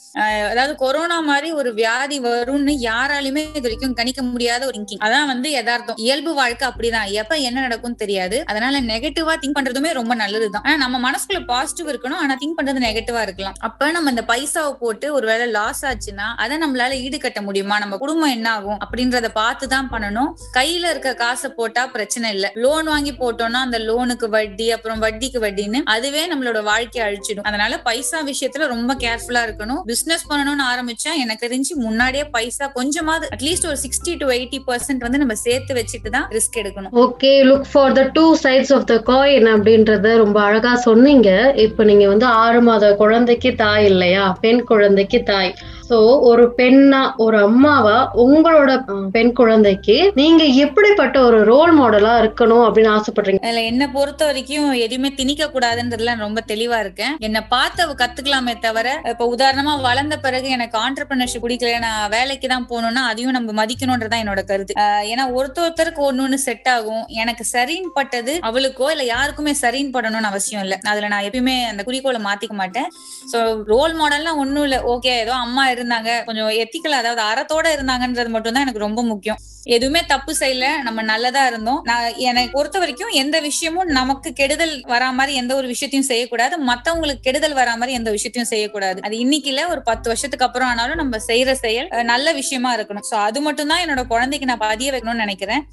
அதாவது 0.50 0.76
கொரோனா 0.76 1.20
மாதிரி 1.20 1.52
ஒரு 1.52 1.74
வியாதி 1.74 2.20
வரும்னு 2.22 2.74
யாராலுமே 2.90 3.44
இது 3.50 3.62
வரைக்கும் 3.62 3.94
கணிக்க 3.94 4.22
முடியாத 4.22 4.66
ஒரு 4.66 4.79
திங்கிங் 4.80 5.04
அதான் 5.04 5.26
வந்து 5.26 5.52
யதார்த்தம். 5.52 5.96
இயல்பு 5.96 6.34
வாழ்க்கை 6.34 6.68
அப்படிதான். 6.68 7.12
எப்ப 7.12 7.36
என்ன 7.36 7.60
நடக்கும்னு 7.60 7.96
தெரியாது. 7.96 8.44
அதனால 8.46 8.82
நெகட்டிவா 8.82 9.34
திங்க் 9.42 9.58
பண்றதுமே 9.60 9.94
ரொம்ப 9.94 10.16
நல்லதுதான். 10.16 10.62
ஆனா 10.66 10.76
நம்ம 10.76 11.12
மனசுக்குள்ள 11.12 11.46
பாசிட்டிவ் 11.46 11.96
இருக்கணும். 11.96 12.14
ஆனா 12.14 12.36
திங்க் 12.36 12.62
பண்றது 12.62 12.80
நெகட்டிவா 12.88 13.22
இருக்கலாம். 13.22 13.56
அப்ப 13.60 13.92
நம்ம 13.92 14.10
இந்த 14.10 14.24
பைசாவை 14.28 14.72
போட்டு 14.72 15.14
ஒருவேளை 15.14 15.48
லாஸ் 15.48 15.86
ஆச்சுன்னா 15.86 16.28
அதை 16.38 16.58
நம்மளால 16.58 16.94
ஈடுகட்ட 17.06 17.42
முடியுமா? 17.42 17.80
நம்ம 17.80 17.98
குடும்பம் 17.98 18.30
என்ன 18.30 18.52
ஆகும்? 18.52 18.78
அப்படின்றத 18.86 19.28
பார்த்து 19.28 19.68
தான் 19.68 19.90
பண்ணணும். 19.92 20.34
கையில 20.54 20.90
இருக்க 20.90 21.14
காசை 21.14 21.52
போட்டா 21.56 21.88
பிரச்சனை 21.88 22.32
இல்லை. 22.32 22.50
லோன் 22.54 22.86
வாங்கி 22.86 23.12
போட்டோம்னா 23.12 23.62
அந்த 23.66 23.80
லோனுக்கு 23.80 24.26
வட்டி 24.30 24.72
அப்புறம் 24.72 25.02
வட்டிக்கு 25.02 25.40
வட்டின்னு 25.46 25.82
அதுவே 25.86 26.36
நம்மளோட 26.36 26.64
வாழ்க்கையை 26.64 27.14
அழிச்சிடும். 27.14 27.44
அதனால 27.44 27.80
பைசா 27.80 28.24
விஷயத்துல 28.24 28.68
ரொம்ப 28.68 28.94
கேர்ஃபுல்லா 28.94 29.42
இருக்கணும். 29.48 29.82
பிசினஸ் 29.82 30.32
பண்ணணும்னு 30.32 30.64
ஆரம்பிச்சா 30.74 31.18
எனக்கு 31.18 31.48
தெரிஞ்சு 31.48 31.76
முன்னாடியே 31.76 32.24
பைசா 32.24 32.68
கொஞ்சமாவது 32.68 33.30
அட்லீஸ்ட் 33.36 33.66
ஒரு 33.66 33.78
சிக்ஸ்டி 33.82 34.18
டு 34.18 34.30
எயிட்டி 34.30 34.60
பர்சன்ட் 34.70 35.06
வந்து 35.08 35.22
நம்ம 35.24 35.38
சேர்த்து 35.46 35.78
வச்சுட்டு 35.80 36.12
தான் 36.18 36.28
ரிஸ்க் 36.38 36.60
எடுக்கணும். 36.62 36.94
Okay 37.06 37.34
look 37.50 37.68
for 37.72 37.96
the 38.00 38.04
two 38.18 38.26
sides 38.46 38.74
of 38.78 38.88
the 38.92 38.98
coin 39.12 39.50
அப்படின்றத 39.56 40.16
ரொம்ப 40.24 40.40
அழகா 40.48 40.74
சொன்னீங்க. 40.88 41.30
இப்போ 41.66 41.82
நீங்க 41.90 42.08
வந்து 42.14 42.28
ஆறு 42.44 42.62
மாத 42.68 42.94
குழந்தைக்கு 43.04 43.52
தாய் 43.64 43.88
இல்லையா? 43.92 44.24
பெண் 44.46 44.64
குழந்தைக்கு 44.72 45.22
தாய். 45.32 45.52
சோ 45.90 45.98
ஒரு 46.30 46.44
பெண்ணா 46.58 47.00
ஒரு 47.26 47.38
அம்மாவா 47.46 47.96
உங்களோட 48.24 48.72
பெண் 49.16 49.32
குழந்தைக்கு 49.40 49.96
நீங்க 50.20 50.44
எப்படிப்பட்ட 50.64 51.18
ஒரு 51.28 51.40
ரோல் 51.52 51.72
மாடலா 51.80 52.12
இருக்கணும் 52.22 52.64
அப்படின்னு 52.66 52.92
ஆசைப்படுறீங்க? 52.98 53.42
அதுல 53.46 53.64
என்ன 53.72 53.84
பொறுத்த 53.96 54.22
வரைக்கும் 54.30 54.68
எதுவுமே 54.86 55.10
திணிக்க 55.20 55.48
கூடாதுன்றதுல 55.54 56.16
ரொம்ப 56.26 56.44
தெளிவா 56.52 56.80
இருக்கேன். 56.86 57.16
என்ன 57.28 57.40
பார்த்து 57.54 57.84
அவ 57.86 57.96
கத்துக்கலாமே 58.02 58.56
தவிர 58.66 58.88
இப்ப 59.14 59.28
உதாரணமா 59.36 59.74
வளர்ந்த 59.88 60.18
பிறகு 60.26 60.50
எனக்கு 60.58 60.78
ஆண்டர்பிரினர்ஷிப் 60.86 61.44
பிடிக்கல 61.46 61.80
நான் 61.88 62.12
வேலைக்கு 62.16 62.48
தான் 62.54 62.68
போகணும்னா 62.72 63.04
அதையும் 63.12 63.36
நம்ம 63.38 63.56
மதிக்கணும்ன்றதான் 63.62 64.24
என்னோட 64.24 64.44
கருத்து 64.50 64.76
ஏன்னா 65.12 65.26
ஒருத்த 65.38 65.58
ஒருத்தருக்கு 65.66 66.02
ஒண்ணு 66.08 66.24
ஒண்ணு 66.26 66.40
செட் 66.46 66.70
ஆகும். 66.74 67.04
எனக்கு 67.22 67.44
சரின்னு 67.54 67.92
பட்டது 67.98 68.34
அவளுக்கோ 68.50 68.88
இல்ல 68.96 69.04
யாருக்குமே 69.14 69.54
சரின்னு 69.64 69.96
படணும்னு 69.98 70.32
அவசியம் 70.32 70.64
இல்ல. 70.66 70.78
அதுல 70.92 71.12
நான் 71.14 71.28
எப்பயுமே 71.30 71.58
அந்த 71.72 71.84
குறிக்கோளை 71.88 72.22
மாத்திக்க 72.28 72.56
மாட்டேன். 72.62 72.90
சோ 73.32 73.40
ரோல் 73.74 73.96
மாடல்லாம் 74.02 74.42
ஒண்ணும் 74.44 74.66
இல்ல. 74.68 74.80
ஓகே 74.94 75.14
ஏதோ 75.24 75.36
அம்மா 75.46 75.66
இருந்தாங்க. 75.76 75.98
கொஞ்சம் 76.28 76.52
எத்திக்கல் 76.64 77.00
அதாவது 77.02 77.24
அறத்தோட 77.30 77.68
இருந்தாங்கன்றது 77.78 78.32
மட்டும் 78.36 78.56
தான் 78.56 78.68
எனக்கு 78.68 78.88
ரொம்ப 78.88 79.02
முக்கியம். 79.12 79.40
எதுவுமே 79.76 80.02
தப்பு 80.12 80.32
செய்யல. 80.40 80.68
நம்ம 80.86 81.00
நல்லதா 81.10 81.42
இருந்தோம். 81.50 81.80
நான் 81.90 82.16
எனக்கு 82.30 82.52
பொறுத்த 82.56 82.78
வரைக்கும் 82.82 83.12
எந்த 83.22 83.38
விஷயமும் 83.48 83.90
நமக்கு 83.98 84.30
கெடுதல் 84.40 84.74
வரா 84.92 85.10
மாதிரி 85.18 85.34
எந்த 85.42 85.54
ஒரு 85.60 85.68
விஷயத்தையும் 85.74 86.08
செய்யக்கூடாது. 86.10 86.56
மத்தவங்களுக்கு 86.70 87.26
கெடுதல் 87.28 87.58
வரா 87.60 87.74
மாதிரி 87.80 87.98
எந்த 88.00 88.10
விஷயத்தையும் 88.16 88.50
செய்யக்கூடாது. 88.52 89.00
அது 89.08 89.16
இன்னைக்கு 89.26 89.50
இல்ல. 89.54 89.64
ஒரு 89.74 89.82
பத்து 89.90 90.08
வருஷத்துக்கு 90.12 90.48
அப்புறம் 90.48 90.70
ஆனாலும் 90.72 91.02
நம்ம 91.02 91.20
செய்யற 91.28 91.54
செயல் 91.64 91.90
நல்ல 92.12 92.34
விஷயமா 92.40 92.72
இருக்கணும். 92.78 93.06
சோ 93.10 93.16
அது 93.28 93.42
மட்டும் 93.48 93.72
தான் 93.72 93.84
என்னோட 93.84 94.04
குழந்தைக்கு 94.40 94.46
நான் 94.46 94.72
பதிய 94.72 94.92
வைக்கணும்னு 94.92 95.26
நினைக்கிறேன். 95.26 95.64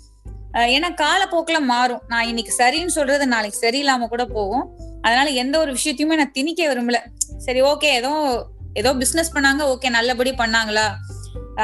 ஏன்னா 0.74 0.88
காலப்போக்குல 1.02 1.58
மாறும். 1.72 2.02
நான் 2.08 2.26
இன்னைக்கு 2.26 2.52
சரின்னு 2.58 2.94
சொல்றது 2.96 3.24
நாளைக்கு 3.26 3.58
சரியில்லாம 3.64 4.06
கூட 4.08 4.24
போகும். 4.36 4.64
அதனால 5.02 5.30
எந்த 5.42 5.54
ஒரு 5.58 5.70
விஷயத்தையுமே 5.72 6.16
நான் 6.20 6.34
திணிக்க 6.38 6.60
விரும்பல. 6.70 6.98
சரி 7.46 7.60
ஓகே 7.72 7.88
ஏதோ 8.00 8.12
ஏதோ 8.74 8.90
பிசினஸ் 8.94 9.34
பண்ணாங்க 9.36 9.62
ஓகே 9.72 9.88
நல்லபடி 9.90 10.32
பண்ணாங்களா? 10.40 10.86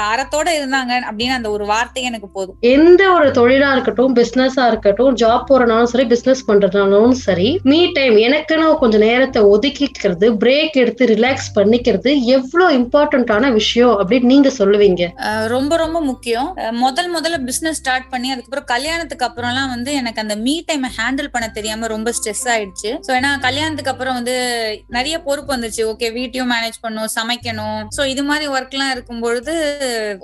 அறத்தோட 0.08 0.48
இருந்தாங்க 0.58 0.92
அப்படின்னு 1.08 1.34
அந்த 1.38 1.50
ஒரு 1.50 1.64
வார்த்தை 1.72 2.02
எனக்கு 2.10 2.28
போதும். 2.36 2.56
எந்த 2.74 3.02
ஒரு 3.16 3.28
தொழிலா 3.38 3.70
இருக்கட்டும் 3.76 4.14
பிசினஸா 4.18 4.64
இருக்கட்டும் 4.72 5.16
ஜாப் 5.22 5.46
போறனாலும் 5.50 5.90
சரி 5.92 6.06
பிசினஸ் 6.12 6.44
பண்றதுனாலும் 6.50 7.14
சரி 7.26 7.48
மீ 7.72 7.80
டைம் 7.98 8.16
எனக்குன்னு 8.26 8.68
கொஞ்சம் 8.82 9.04
நேரத்தை 9.08 9.42
ஒதுக்கிக்கிறது 9.54 10.28
பிரேக் 10.44 10.78
எடுத்து 10.82 11.06
ரிலாக்ஸ் 11.14 11.50
பண்ணிக்கிறது 11.58 12.10
எவ்வளவு 12.36 12.76
இம்பார்ட்டன்டான 12.80 13.52
விஷயம் 13.52 13.94
அப்படின்னு 14.00 14.30
நீங்க 14.32 14.50
சொல்லுவீங்க? 14.58 15.02
ரொம்ப 15.54 15.72
ரொம்ப 15.84 15.98
முக்கியம். 16.10 16.48
முதல் 16.84 17.10
முதல்ல 17.16 17.38
பிசினஸ் 17.48 17.80
ஸ்டார்ட் 17.80 18.08
பண்ணி 18.12 18.30
அதுக்கப்புறம் 18.32 18.68
கல்யாணத்துக்கு 18.74 19.26
அப்புறம்லாம் 19.28 19.72
வந்து 19.74 19.90
எனக்கு 20.00 20.22
அந்த 20.24 20.36
மீ 20.44 20.54
டைமை 20.68 20.90
ஹேண்டில் 20.98 21.32
பண்ண 21.34 21.46
தெரியாம 21.58 21.90
ரொம்ப 21.94 22.12
ஸ்ட்ரெஸ் 22.18 22.46
ஆயிடுச்சு. 22.54 22.90
ஸோ 23.06 23.10
ஏன்னா 23.18 23.30
கல்யாணத்துக்கு 23.46 23.92
அப்புறம் 23.94 24.16
வந்து 24.18 24.34
நிறைய 24.96 25.16
பொறுப்பு 25.28 25.50
வந்துச்சு 25.54 25.82
ஓகே 25.92 26.10
வீட்டையும் 26.18 26.52
மேனேஜ் 26.54 26.78
பண்ணணும் 26.84 27.12
சமைக்கணும். 27.18 27.80
ஸோ 27.96 28.04
இது 28.12 28.24
மாதிரி 28.30 28.46
ஒர்க்லாம் 28.56 28.92
இருக்கும் 28.96 29.22
பொழுது 29.26 29.54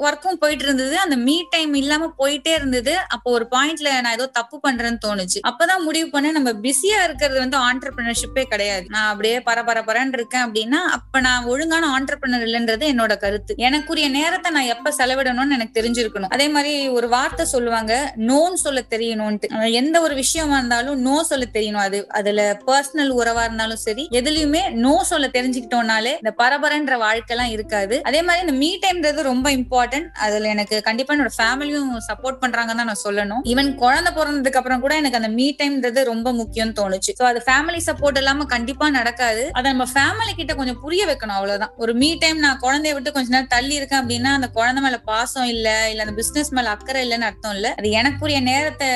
ஒர்க்கும் 0.07 0.41
போயிட்டு 0.43 0.65
இருந்தது 0.67 0.95
அந்த 1.05 1.17
மீ 1.27 1.37
டைம் 1.55 1.75
இல்லாம 1.81 2.09
போயிட்டே 2.21 2.53
இருந்தது. 2.59 2.95
அப்போ 3.15 3.29
ஒரு 3.37 3.47
பாயிண்ட்ல 3.55 3.89
நான் 4.05 4.17
ஏதோ 4.19 4.27
தப்பு 4.39 4.57
பண்றேன்னு 4.67 5.01
தோணுச்சு. 5.07 5.39
அப்பதான் 5.51 5.85
முடிவு 5.89 6.09
பண்ண 6.15 6.33
நம்ம 6.39 6.53
பிஸியா 6.65 6.99
இருக்கிறது 7.09 7.39
வந்து 7.45 7.59
ஆண்டர்பிரினர்ஷிப்பே 7.69 8.45
கிடையாது. 8.53 8.85
நான் 8.95 9.09
அப்படியே 9.13 9.37
பரபரப்பரன்னு 9.49 10.17
இருக்கேன் 10.19 10.45
அப்படின்னா 10.47 10.81
அப்ப 10.97 11.21
நான் 11.29 11.49
ஒழுங்கான 11.53 11.91
ஆண்டர்பிரினர் 11.97 12.47
இல்லைன்றது 12.49 12.85
என்னோட 12.93 13.17
கருத்து. 13.25 13.55
எனக்குரிய 13.69 14.09
நேரத்தை 14.19 14.53
நான் 14.57 14.73
எப்ப 14.75 14.93
செலவிடணும்னு 15.01 15.57
எனக்கு 15.59 15.79
தெரிஞ்சிருக்கணும். 15.81 16.33
அதே 16.37 16.49
மாதிரி 16.57 16.75
ஒரு 16.99 17.09
வார்த்தை 17.17 17.47
சொல்லுவாங்க 17.55 17.93
நோன்னு 18.31 18.61
சொல்ல 18.67 18.81
தெரியணும்ட்டு 18.95 19.73
எந்த 19.81 19.97
ஒரு 20.07 20.15
விஷயமா 20.23 20.57
இருந்தாலும் 20.61 21.01
நோ 21.07 21.17
சொல்ல 21.31 21.45
தெரியணும். 21.57 21.85
அது 21.87 21.99
அதுல 22.19 22.41
பர்சனல் 22.69 23.13
உறவா 23.21 23.43
இருந்தாலும் 23.49 23.83
சரி 23.87 24.05
எதுலயுமே 24.21 24.63
நோ 24.85 24.95
சொல்ல 25.11 25.27
தெரிஞ்சுக்கிட்டோம்னாலே 25.37 26.13
இந்த 26.23 26.33
பரபரன்ற 26.43 26.97
வாழ்க்கை 27.05 27.33
எல்லாம் 27.35 27.53
இருக்காது. 27.57 27.97
அதே 28.09 28.21
மாதிரி 28.27 28.45
இந்த 28.47 28.57
மீ 28.63 28.71
டைம்ன்றது 28.85 29.23
ரொம்ப 29.31 29.48
ரொம்ப 29.49 29.61
இம்பார்ட்டன்ட் 29.61 30.09
அதுல 30.25 30.49
எனக்கு 30.55 30.77
கண்டிப்பா 30.87 31.13
என்னோட 31.15 31.31
ஃபேமிலியும் 31.37 31.93
சப்போர்ட் 32.09 32.39
பண்றாங்கன்னு 32.41 32.81
தான் 32.81 32.91
நான் 32.91 33.03
சொல்லணும். 33.05 33.43
ஈவன் 33.53 33.71
குழந்தை 33.83 34.11
பிறந்ததுக்கு 34.17 34.59
அப்புறம் 34.61 34.83
கூட 34.85 34.93
எனக்கு 35.01 35.19
அந்த 35.21 35.31
மீ 35.37 35.47
டைம்ன்றது 35.61 36.01
ரொம்ப 36.11 36.29
முக்கியம்னு 36.41 36.75
தோணுச்சு. 36.81 37.13
ஸோ 37.21 37.25
அது 37.31 37.41
ஃபேமிலி 37.47 37.81
சப்போர்ட் 37.87 38.19
இல்லாம 38.21 38.47
கண்டிப்பா 38.55 38.87
நடக்காது. 38.97 39.45
அதை 39.59 39.67
நம்ம 39.73 39.87
ஃபேமிலி 39.95 40.33
கிட்ட 40.41 40.55
கொஞ்சம் 40.59 40.81
புரிய 40.83 41.05
வைக்கணும் 41.11 41.37
அவ்வளவுதான். 41.39 41.73
ஒரு 41.85 41.95
மீ 42.03 42.11
டைம் 42.25 42.41
நான் 42.45 42.61
குழந்தைய 42.65 42.95
விட்டு 42.97 43.15
கொஞ்ச 43.17 43.33
நேரம் 43.35 43.53
தள்ளி 43.55 43.75
இருக்கேன் 43.79 44.01
அப்படின்னா 44.03 44.33
அந்த 44.39 44.51
குழந்தை 44.59 44.83
மேல 44.87 44.99
பாசம் 45.11 45.49
இல்ல 45.55 45.69
இல்ல 45.93 46.05
அந்த 46.07 46.15
பிசினஸ் 46.21 46.53
மேல 46.59 46.75
அக்கறை 46.77 47.03
இல்லைன்னு 47.07 47.29
அர்த்தம் 47.31 47.55
இல்ல. 47.59 47.71
அது 47.81 47.91
எனக்குரிய 48.01 48.41
நேரத்தை 48.51 48.91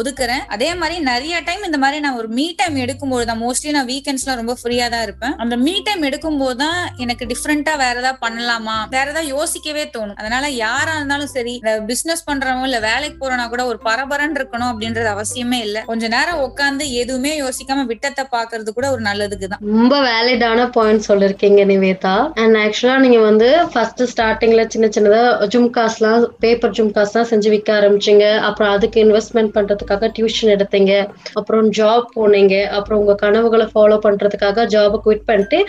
ஒதுக்குறேன். 0.00 0.44
அதே 0.56 0.70
மாதிரி 0.82 0.98
நிறைய 1.10 1.42
டைம் 1.50 1.68
இந்த 1.70 1.80
மாதிரி 1.84 2.00
நான் 2.06 2.18
ஒரு 2.22 2.30
மீ 2.38 2.48
டைம் 2.62 2.78
எடுக்கும்போது 2.86 3.26
தான் 3.32 3.42
மோஸ்ட்லி 3.44 3.76
நான் 3.78 3.90
வீக்கெண்ட்ஸ்ல 3.92 4.38
ரொம்ப 4.42 4.56
ஃப்ரீயா 4.62 4.88
தான் 4.96 5.06
இருப்பேன். 5.08 5.36
அந்த 5.44 5.58
மீ 5.66 5.76
டைம் 5.88 6.08
எடுக்கும்போது 6.10 6.58
தான் 6.64 6.80
எனக்கு 7.06 7.30
டிஃப்ரெண்டா 7.34 7.76
வேற 7.84 7.96
ஏதாவது 8.04 8.22
பண்ணலாமா? 8.26 8.78
வேற 8.96 9.06
ஏதாவது 9.12 9.32
யோசிக்கவே 9.36 9.84
தோணும். 9.98 10.18
அதனால 10.22 10.48
யாரா 10.64 10.92
இருந்தாலும் 10.96 11.32
சரி 11.36 11.54
இந்த 11.60 11.74
பிசினஸ் 11.90 12.26
பண்றவங்க 12.30 12.68
இல்ல 12.70 12.80
வேலைக்கு 12.88 13.16
போறோம்னா 13.20 13.48
கூட 13.54 13.62
ஒரு 13.66 13.78
பரபரன் 13.88 14.36
இருக்கணும் 14.38 14.70
அப்படின்றது 14.72 15.08
அவசியமே 15.14 15.60
இல்ல. 15.66 15.78
கொஞ்ச 15.90 16.08
நேரம் 16.16 16.42
உட்காந்து 16.46 16.84
எதுவுமே 17.02 17.32
யோசிக்காம 17.42 17.86
விட்டத்தை 17.92 18.24
பாக்குறது 18.36 18.70
கூட 18.78 18.86
ஒரு 18.94 19.02
நல்லதுக்கு 19.02 19.48
தான் 19.52 19.64
ரொம்ப 19.74 19.94
வேலிடான 20.08 20.66
பாயிண்ட் 20.76 21.06
சொல்லிருக்கீங்க 21.08 21.62
நிவேதா. 21.72 22.14
அண்ட் 22.42 22.56
ஆக்சுவலா 22.56 22.96
நீங்க 23.04 23.18
வந்து 23.18 23.48
ஃபர்ஸ்ட் 23.72 24.02
ஸ்டார்டிங்ல 24.12 24.64
சின்ன 24.74 24.86
சின்னதா 24.96 25.22
ஜும்காஸ் 25.54 25.98
எல்லாம் 25.98 26.26
பேப்பர் 26.44 26.74
ஜும்காஸ் 26.78 27.12
எல்லாம் 27.12 27.30
செஞ்சு 27.30 27.48
விற்க 27.54 27.72
ஆரம்பிச்சீங்க. 27.78 28.24
அப்புறம் 28.48 28.72
அதுக்கு 28.72 29.04
இன்வெஸ்ட்மெண்ட் 29.04 29.54
பண்றதுக்காக 29.56 30.10
டியூஷன் 30.18 30.52
எடுத்தீங்க. 30.56 30.92
அப்புறம் 31.32 31.68
ஜாப் 31.72 32.08
போனீங்க. 32.16 32.54
அப்புறம் 32.78 33.00
உங்க 33.00 33.14
கனவுகளை 33.24 33.68
ஃபாலோ 33.74 33.98
பண்றதுக்காக 34.06 34.66
ஜாபை 34.74 35.00
குவிட் 35.06 35.26
பண்ணிட்டு 35.30 35.60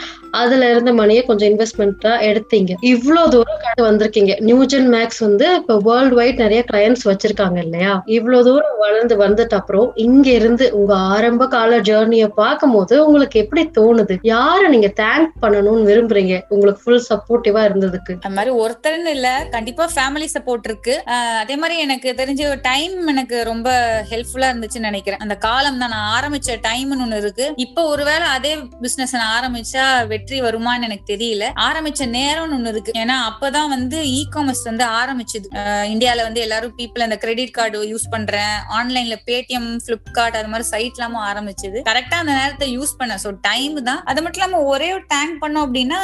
அதுல 0.41 0.69
இருந்த 0.69 0.93
மணியை 0.93 1.24
கொஞ்சம் 1.25 1.50
இன்வெஸ்ட்மெண்ட்டா 1.51 2.13
எடுத்தீங்க. 2.29 2.71
இவ்வளவு 2.93 3.29
தூரம் 3.29 3.63
கடந்து 3.65 3.89
இருக்கீங்க. 4.10 4.36
நியூஜன் 4.50 4.88
மேக்ஸ் 4.94 5.22
வந்து 5.28 5.48
இப்போ 5.60 5.75
வேர்ல்டு 5.88 6.16
வைட் 6.20 6.44
நிறைய 6.44 6.62
கிளையன்ஸ் 6.70 7.04
வச்சிருக்காங்க 7.10 7.58
இல்லையா? 7.66 7.94
இவ்வளவு 8.18 8.46
தூரம் 8.48 8.78
வளர்ந்து 8.84 9.16
வந்துட்டு 9.24 9.56
அப்புறம் 9.58 9.88
இங்க 10.06 10.28
இருந்து 10.39 10.66
உங்க 10.80 10.94
ஆரம்ப 11.16 11.48
கால 11.56 11.80
ஜேர்னிய 11.89 12.25
பார்க்கும்போது 12.42 12.96
உங்களுக்கு 13.08 13.42
எப்படி 13.44 13.63
தோணுது? 13.78 14.16
யார 14.32 14.62
நீங்க 14.74 14.89
தேங்க் 15.01 15.30
பண்ணணும்னு 15.44 15.88
விரும்புறீங்க? 15.89 16.36
உங்களுக்கு 16.54 16.84
ஃபுல் 16.84 17.04
சப்போர்ட்டிவா 17.10 17.62
இருந்ததுக்கு. 17.70 18.13
அந்த 18.25 18.36
மாதிரி 18.38 18.54
ஒருத்தர்னு 18.63 19.13
இல்ல 19.18 19.30
கண்டிப்பா 19.56 19.88
ஃபேமிலி 19.96 20.28
சப்போர்ட் 20.36 20.68
இருக்கு. 20.70 20.96
அதே 21.44 21.58
மாதிரி 21.62 21.78
எனக்கு 21.86 22.10
தெரிஞ்ச 22.22 22.51
டைம் 22.70 22.96
எனக்கு 23.13 23.38
ரொம்ப 23.51 23.70
ஹெல்ப்ஃபுல்லா 24.12 24.50
இருந்துச்சுன்னு 24.51 24.89
நினைக்கிறேன். 24.92 25.24
அந்த 25.25 25.38
காலம் 25.48 25.82
தான் 25.84 25.94
நான் 25.96 26.10
ஆரம்பிச்ச 26.18 26.58
டைம்னு 26.68 27.04
ஒண்ணு 27.06 27.22
இருக்கு. 27.24 27.48
இப்போ 27.66 27.82
ஒருவேளை 27.94 28.28
அதே 28.38 28.54
பிசினஸ் 28.86 29.16
நான் 29.20 29.34
ஆரம்பிச்சா 29.38 29.86
வெற்றி 30.13 30.39
வருமான்னு 30.48 30.88
எனக்கு 30.88 31.06
தெரியல. 31.13 31.46
ஆரம்பிச்ச 31.68 32.10
நேரம்னு 32.18 32.58
ஒண்ணு 32.58 32.74
இருக்கு. 32.74 32.98
ஏன்னா 33.04 33.18
அப்பதான் 33.30 33.72
வந்து 33.75 33.99
இ 34.18 34.22
காமர்ஸ் 34.36 34.63
வந்து 34.70 34.86
ஆரம்பிச்சது. 35.00 35.48
இந்தியால 35.94 36.24
வந்து 36.27 36.44
எல்லாரும் 36.46 36.75
பீப்புள் 36.79 37.06
அந்த 37.08 37.18
கிரெடிட் 37.24 37.53
கார்டு 37.58 37.84
யூஸ் 37.91 38.08
பண்றேன். 38.13 38.56
ஆன்லைன்ல 38.79 39.18
பேடிஎம் 39.29 39.70
பிளிப்கார்ட் 39.88 40.38
அது 40.39 40.51
மாதிரி 40.53 40.68
சைட் 40.74 40.98
எல்லாமும் 41.00 41.25
ஆரம்பிச்சது. 41.32 41.79
கரெக்டா 41.89 42.18
அந்த 42.24 42.34
நேரத்தை 42.39 42.68
யூஸ் 42.77 42.94
பண்ண 43.00 43.18
சோ 43.24 43.32
டைம் 43.50 43.77
தான். 43.89 44.01
அது 44.12 44.20
மட்டும் 44.24 44.41
இல்லாம 44.41 44.62
ஒரே 44.74 44.89
ஒரு 44.98 45.06
டேங்க் 45.13 45.38
பண்ணோம் 45.44 45.65
அப்படின்னா 45.68 46.00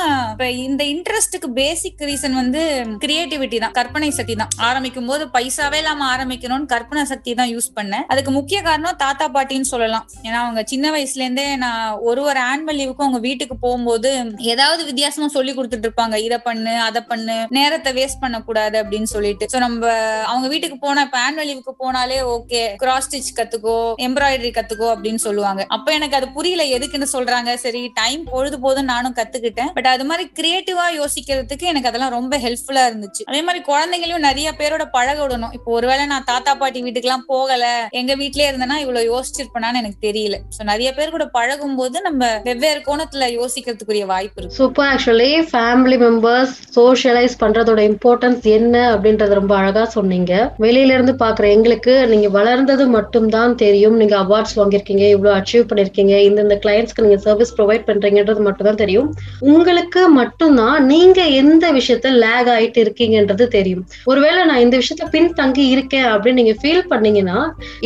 இந்த 0.67 0.83
இன்ட்ரெஸ்ட்டுக்கு 0.93 1.49
பேசிக் 1.61 2.03
ரீசன் 2.09 2.37
வந்து 2.41 2.61
கிரியேட்டிவிட்டி 3.03 3.57
தான். 3.63 3.75
கற்பனை 3.79 4.09
சக்தி 4.19 4.35
தான். 4.41 4.53
ஆரம்பிக்கும் 4.69 5.09
போது 5.11 5.23
பைசாவே 5.35 5.79
இல்லாம 5.83 6.05
ஆரம்பிக்கணும்னு 6.15 6.71
கற்பனை 6.73 7.03
சக்தி 7.11 7.31
தான் 7.39 7.51
யூஸ் 7.53 7.69
பண்ணேன். 7.77 8.05
அதுக்கு 8.13 8.31
முக்கிய 8.37 8.59
காரணம் 8.69 8.99
தாத்தா 9.03 9.27
பாட்டின்னு 9.35 9.71
சொல்லலாம். 9.73 10.05
ஏன்னா 10.27 10.39
அவங்க 10.45 10.61
சின்ன 10.73 10.85
வயசுல 10.95 11.23
இருந்தே 11.25 11.47
நான் 11.63 11.83
ஒரு 12.09 12.21
ஒரு 12.29 12.41
ஆனுவல் 12.51 12.79
லீவுக்கும் 12.81 13.07
அவங்க 13.07 13.21
வீட்டுக்கு 13.27 13.55
போகும்போது 13.65 14.09
ஏதாவது 14.53 14.81
வித்தியாசமா 14.89 15.27
சொல்லி 15.37 15.51
கொடுத்துட்டு 15.57 15.87
இருப்பாங்க. 15.87 16.15
இதை 16.27 16.37
பண்ணு 16.47 16.73
அதை 16.87 17.01
பண்ணு. 17.11 17.37
நேரத்தை 17.57 17.84
வேஸ்ட் 17.99 18.21
பண்ண 18.21 18.37
கூடாது 18.41 18.77
அப்படின்னு 18.83 19.09
சொல்லிட்டு. 19.13 19.45
சோ 19.53 19.59
நம்ம 19.65 19.83
அவங்க 20.31 20.47
வீட்டுக்கு 20.53 20.77
போனா 20.77 21.01
இப்ப 21.07 21.19
ஆனுவல் 21.25 21.49
லீவுக்கு 21.49 21.73
போனாலே 21.83 22.19
ஓகே 22.35 22.61
கிராஸ் 22.83 23.07
ஸ்டிச் 23.07 23.31
கத்துக்கோ 23.39 23.77
எம்ப்ராய்டரி 24.07 24.51
கத்துக்கோ 24.57 24.87
அப்படின்னு 24.95 25.21
சொல்லுவாங்க. 25.27 25.65
அப்ப 25.75 25.93
எனக்கு 25.97 26.17
அது 26.19 26.27
புரியல 26.37 26.63
எதுக்குன்னு 26.77 27.07
சொல்றாங்க. 27.13 27.53
சரி 27.65 27.81
டைம் 28.01 28.23
பொழுது 28.31 28.59
போதும் 28.59 28.89
நானும் 28.93 29.15
கத்துக்கிட்டேன். 29.19 29.71
பட் 29.77 29.89
அது 29.93 30.05
மாதிரி 30.11 30.25
கிரியேட்டிவா 30.39 30.87
யோசிக்கிறதுக்கு 30.99 31.65
எனக்கு 31.71 31.89
அதெல்லாம் 31.91 32.15
ரொம்ப 32.17 32.37
ஹெல்ப்ஃபுல்லா 32.45 32.85
இருந்துச்சு. 32.89 33.23
அதே 33.25 33.41
மாதிரி 33.41 33.63
குழந்தைங்களையும் 33.71 34.27
நிறைய 34.29 34.51
பேரோட 34.59 34.85
பழக 34.95 35.19
விடணும். 35.25 35.53
இப்போ 35.59 35.71
ஒருவேளை 35.71 36.05
நான் 36.05 36.29
தாத்தா 36.31 36.55
பாட்டி 36.55 36.81
வீட்டுக்கு 36.81 37.09
எல்லாம் 37.09 37.27
போகல 37.27 37.65
எங்க 38.01 38.15
வீட்லயே 38.15 38.49
இருந்தேன்னா 38.51 38.77
இவ்வளவு 38.83 39.09
யோசிச்சிருப்பேனான்னு 39.11 39.81
எனக்கு 39.83 39.99
தெரியல. 40.07 40.37
சோ 40.57 40.63
நிறைய 40.71 40.89
பேர் 40.93 41.13
கூட 41.15 41.25
பழகும் 41.37 41.75
போது 41.75 41.97
நம்ம 42.01 42.31
வெவ்வேறு 42.49 42.81
கோணத்துல 42.87 43.29
யோசிக்கிறதுக்குரிய 43.39 44.05
வாய்ப்பு 44.13 44.39
இருக்கு. 44.41 44.57
Super 44.61 44.87
actually 44.93 45.31
family 45.51 45.97
members 46.05 46.55
socialise 46.77 47.35
பண்றதோட 47.43 47.74
importance 47.89 48.45
என்ன 48.57 48.75
அப்படின்றத 48.93 49.33
ரொம்ப 49.39 49.53
அழகா 49.59 49.83
சொன்னீங்க. 49.95 50.33
வெளியில 50.65 50.95
இருந்து 50.97 51.13
பாக்குற 51.23 51.45
எங்களுக்கு 51.55 51.93
நீங்க 52.11 52.29
வளர்ந்தது 52.37 52.85
மட்டும்தான் 52.95 53.55
தெரியும். 53.63 53.95
நீங்க 54.01 54.15
அவார்ட்ஸ் 54.23 54.55
வாங்கியிருக்கீங்க 54.59 55.05
இவ்வளவு 55.15 55.35
அச்சீவ் 55.39 55.65
பண்ணிருக்கீங்க 55.69 56.13
இந்த 56.29 56.57
கிளையன்ஸ்க்கு 56.65 57.05
நீங்க 57.07 57.19
சர்வீஸ் 57.27 57.53
ப்ரொவைட் 57.57 57.85
பண்றீங்கன்றது 57.89 58.43
மட்டும் 58.47 58.69
தான் 58.69 58.81
தெரியும். 58.83 59.09
உங்களுக்கு 59.53 60.01
மட்டும்தான் 60.19 60.79
நீங்க 60.93 61.21
எந்த 61.41 61.65
விஷயத்த 61.79 62.11
லேக் 62.23 62.51
ஆயிட்டு 62.55 62.79
இருக்கீங்கன்றது 62.85 63.47
தெரியும். 63.57 63.83
ஒருவேளை 64.11 64.41
நான் 64.49 64.63
இந்த 64.65 64.75
விஷயத்த 64.83 65.09
பின் 65.15 65.31
தங்கி 65.41 65.65
இருக்கேன் 65.75 66.09
அப்படின்னு 66.13 66.41
நீங்க 66.41 66.55
ஃபீல் 66.61 66.85
பண்ணீங்கன்னா 66.93 67.39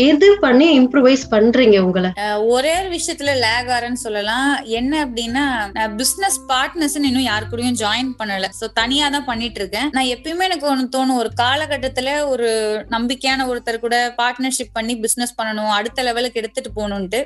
எது 0.07 0.27
பண்ணி 0.45 0.67
இம்ப்ரூவைஸ் 0.79 1.25
பண்றீங்க 1.35 1.77
உங்களை? 1.87 2.11
ஒரே 2.55 2.73
ஒரு 2.81 2.89
விஷயத்துல 2.97 3.31
லேக் 3.45 3.69
ஆறேன்னு 3.75 4.03
சொல்லலாம். 4.05 4.49
என்ன 4.79 4.93
அப்படின்னா 5.05 5.45
பிசினஸ் 6.01 6.37
பார்ட்னர்ஸ் 6.51 6.97
இன்னும் 6.99 7.27
யாரு 7.31 7.45
கூடயும் 7.51 7.77
ஜாயின் 7.81 8.11
பண்ணல. 8.19 8.47
சோ 8.59 8.65
தனியா 8.79 9.05
தான் 9.15 9.27
பண்ணிட்டு 9.29 9.59
இருக்கேன். 9.61 9.78
நான் 9.95 10.09
எப்பயுமே 10.15 10.45
எனக்கு 10.47 10.67
ஒண்ணு 10.71 10.85
தோணும். 10.95 11.19
ஒரு 11.21 11.29
காலகட்டத்துல 11.41 12.09
ஒரு 12.33 12.49
நம்பிக்கையான 12.91 13.45
ஒருத்தர் 13.51 13.83
கூட 13.85 13.97
பார்ட்னர்ஷிப் 14.17 14.73
பண்ணி 14.73 14.93
பிசினஸ் 15.05 15.33
பண்ணணும். 15.41 15.71
அடுத்த 15.77 16.03
லெவலுக்கு 16.07 16.41
எடுத்துட்டு 16.41 16.71
போகணும்ட்டு 16.77 17.19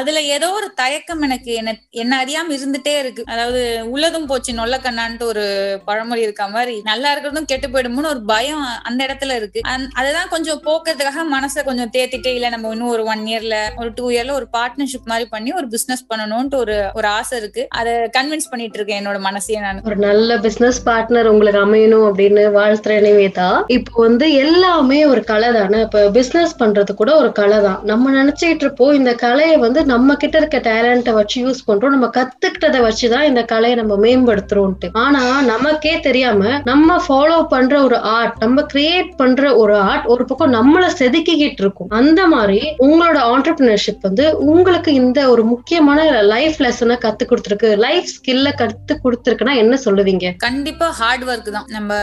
அதுல 0.00 0.22
ஏதோ 0.36 0.48
ஒரு 0.58 0.68
தயக்கம் 0.80 1.22
எனக்கு 1.28 1.52
என்ன 1.60 1.74
என்ன 2.02 2.12
அறியாம 2.24 2.52
இருந்துட்டே 2.58 2.94
இருக்கு. 2.98 3.22
அதாவது 3.26 3.62
உள்ளதும் 3.94 4.26
போச்சு 4.26 4.52
நொல்ல 4.52 4.76
கண்ணான்ட்டு 4.86 5.28
ஒரு 5.32 5.44
பழமொழி 5.84 6.22
இருக்க 6.26 6.48
மாதிரி. 6.48 6.74
நல்லா 6.90 7.08
இருக்கிறதும் 7.14 7.48
கெட்டு 7.50 7.68
போயிடும்னு 7.68 8.12
ஒரு 8.14 8.22
பயம் 8.32 8.64
அந்த 8.90 9.00
இடத்துல 9.06 9.36
இருக்கு. 9.36 9.60
அதுதான் 9.94 10.28
கொஞ்சம் 10.28 10.62
போக்குறதுக்காக 10.66 11.26
மனசை 11.36 11.60
கொஞ்சம் 11.64 11.92
தேத்திட்டே 11.96 12.32
இல்ல 12.34 12.48
நம்ம 12.48 12.70
இன்னும் 12.74 12.92
ஒரு 12.96 13.04
ஒன் 13.12 13.22
இயர்ல 13.32 13.56
ஒரு 13.76 13.90
டூ 13.94 14.04
இயர்ல 14.10 14.32
ஒரு 14.32 14.46
பார்ட்னர்ஷிப் 14.56 15.10
மாதிரி 15.10 15.28
பண்ணி 15.34 15.50
ஒரு 15.52 15.66
பிசினஸ் 15.68 16.04
பண்ணணும்ட்டு 16.10 16.56
ஒரு 16.62 16.76
ஒரு 16.94 17.06
ஆசை 17.18 17.38
இருக்கு. 17.38 17.62
அதை 17.78 17.92
கன்வின்ஸ் 18.18 18.50
பண்ணிட்டு 18.50 18.78
இருக்கேன் 18.78 19.00
என்னோட 19.00 19.18
மனசையே 19.28 19.58
நான். 19.66 19.80
ஒரு 19.84 19.96
நல்ல 20.06 20.38
பிசினஸ் 20.46 20.80
பார்ட்னர் 20.88 21.30
உங்களுக்கு 21.32 21.60
அமையணும். 21.64 21.91
அப்படின்னு 22.00 22.42
வாழ்த்துறேன் 22.58 23.04
நிவேதா 23.06 23.50
இப்போ 23.66 23.92
வந்து 23.94 24.26
எல்லாமே 24.32 24.98
ஒரு 25.06 25.24
கலை 25.24 25.52
தானே. 25.52 25.80
இப்ப 25.80 26.10
பிசினஸ் 26.10 26.54
பண்றது 26.62 26.94
கூட 26.94 27.16
ஒரு 27.16 27.32
கலை 27.32 27.60
தான். 27.60 27.80
நம்ம 27.84 28.24
நினைச்சுக்கிட்டு 28.24 28.62
இருப்போம் 28.64 28.94
இந்த 28.94 29.14
கலையை 29.14 29.56
வந்து 29.56 29.84
நம்ம 29.84 30.14
கிட்ட 30.14 30.38
இருக்க 30.38 30.58
டேலண்ட்டை 30.58 31.12
வச்சு 31.12 31.38
யூஸ் 31.46 31.70
பண்றோம். 31.70 31.94
நம்ம 31.96 32.10
கத்துக்கிட்டதை 32.16 32.80
வச்சுதான் 32.88 33.22
இந்த 33.22 33.44
கலையை 33.44 33.78
நம்ம 33.78 33.96
மேம்படுத்துறோம்ட்டு 34.06 34.88
ஆனா 34.92 35.42
நமக்கே 35.42 36.00
தெரியாம 36.00 36.60
நம்ம 36.64 36.96
ஃபாலோ 37.08 37.38
பண்ற 37.48 37.82
ஒரு 37.82 37.96
ஆர்ட் 37.96 38.36
நம்ம 38.38 38.66
கிரியேட் 38.74 39.10
பண்ற 39.16 39.56
ஒரு 39.56 39.76
ஆர்ட் 39.76 40.06
ஒரு 40.06 40.24
பக்கம் 40.24 40.54
நம்மள 40.54 40.84
செதுக்கிக்கிட்டு 40.98 41.60
இருக்கும். 41.64 41.88
அந்த 41.88 42.26
மாதிரி 42.26 42.60
உங்களோட 42.78 43.18
ஆண்டர்பிரினர்ஷிப் 43.32 44.00
வந்து 44.00 44.38
உங்களுக்கு 44.38 44.90
இந்த 44.92 45.28
ஒரு 45.28 45.44
முக்கியமான 45.44 46.22
லைஃப் 46.22 46.54
லெசனை 46.58 46.96
கத்து 47.04 47.24
கொடுத்துருக்கு. 47.24 47.76
லைஃப் 47.76 48.08
ஸ்கில்ல 48.14 48.50
கத்து 48.60 48.94
கொடுத்துருக்குன்னா 49.04 49.54
என்ன 49.56 49.78
சொல்லுவீங்க? 49.84 50.32
கண்டிப்பா 50.36 50.86
ஹார்ட் 50.90 51.24
ஒர்க் 51.24 51.50
தான். 51.50 51.66
நம்ம 51.82 51.94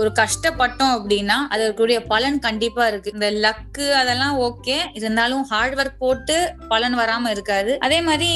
ஒரு 0.00 0.10
கஷ்டப்பட்டோம் 0.20 0.92
அப்படின்னா 0.96 1.34
அதற்குரிய 1.54 1.98
பலன் 2.12 2.38
கண்டிப்பா 2.46 2.84
இருக்கு. 2.90 3.10
இந்த 3.16 3.26
லக்கு 3.44 3.84
அதெல்லாம் 3.98 4.36
ஓகே 4.46 4.76
இருந்தாலும் 4.98 5.42
ஹார்ட் 5.50 5.76
ஒர்க் 5.80 6.00
போட்டு 6.04 6.36
பலன் 6.72 6.96
வராம 7.00 7.30
இருக்காது. 7.34 7.72
அதே 7.86 7.98
மாதிரி 8.06 8.30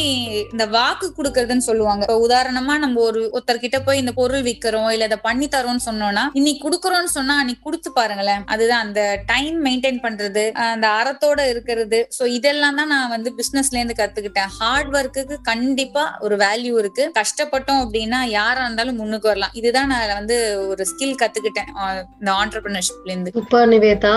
இந்த 0.53 0.65
வாக்கு 0.75 1.07
கொடுக்கறதுன்னு 1.17 1.65
சொல்லுவாங்க. 1.69 2.05
இப்ப 2.07 2.19
உதாரணமா 2.27 2.75
நம்ம 2.85 3.01
ஒரு 3.09 3.23
ஒருத்தர்கிட்ட 3.37 3.79
போய் 3.87 4.01
இந்த 4.03 4.13
பொருள் 4.21 4.45
விக்கிறோம் 4.49 4.91
இல்ல 4.97 5.09
இதை 5.11 5.19
பண்ணி 5.27 5.49
தரோம்னு 5.57 5.85
சொன்னோம்னா 5.89 6.25
இன்னைக்கு 6.41 6.63
கொடுக்கறோம்னு 6.67 7.13
சொன்னா 7.17 7.37
அன்னைக்கு 7.43 7.67
கொடுத்து 7.69 7.93
பாருங்களேன். 7.99 8.45
அதுதான் 8.55 8.85
அந்த 8.87 9.01
டைம் 9.33 9.59
மெயின்டைன் 9.67 10.01
பண்றது 10.07 10.45
அந்த 10.69 10.89
அறத்தோட 11.01 11.41
இருக்கிறது. 11.55 12.01
சோ 12.19 12.23
இதெல்லாம் 12.39 12.79
தான் 12.83 12.93
நான் 12.95 13.13
வந்து 13.17 13.33
பிசினஸ்ல 13.41 13.79
இருந்து 13.81 13.99
கத்துக்கிட்டேன். 14.03 14.55
ஹார்ட் 14.61 14.95
ஒர்க்குக்கு 15.01 15.39
கண்டிப்பா 15.51 16.07
ஒரு 16.27 16.39
வேல்யூ 16.47 16.75
இருக்கு. 16.85 17.07
கஷ்டப்பட்டோம் 17.21 17.83
அப்படின்னா 17.87 18.23
யாரா 18.39 18.63
இருந்தாலும் 18.67 19.01
முன்னுக்கு 19.03 19.33
வரலாம். 19.33 19.55
இதுதான் 19.63 19.93
நான் 19.95 20.17
வந்து 20.21 20.39
ஒரு 20.71 20.81
ஸ்கில் 20.93 21.17
கத்துக்கிட்டேன். 21.23 21.71
இந்த 22.19 22.33
ஆண்டர்பிரினர்ஷிப்ல 22.41 23.11
இருந்து 23.11 23.31
இப்ப 23.35 23.67
நிவேதா 23.67 24.17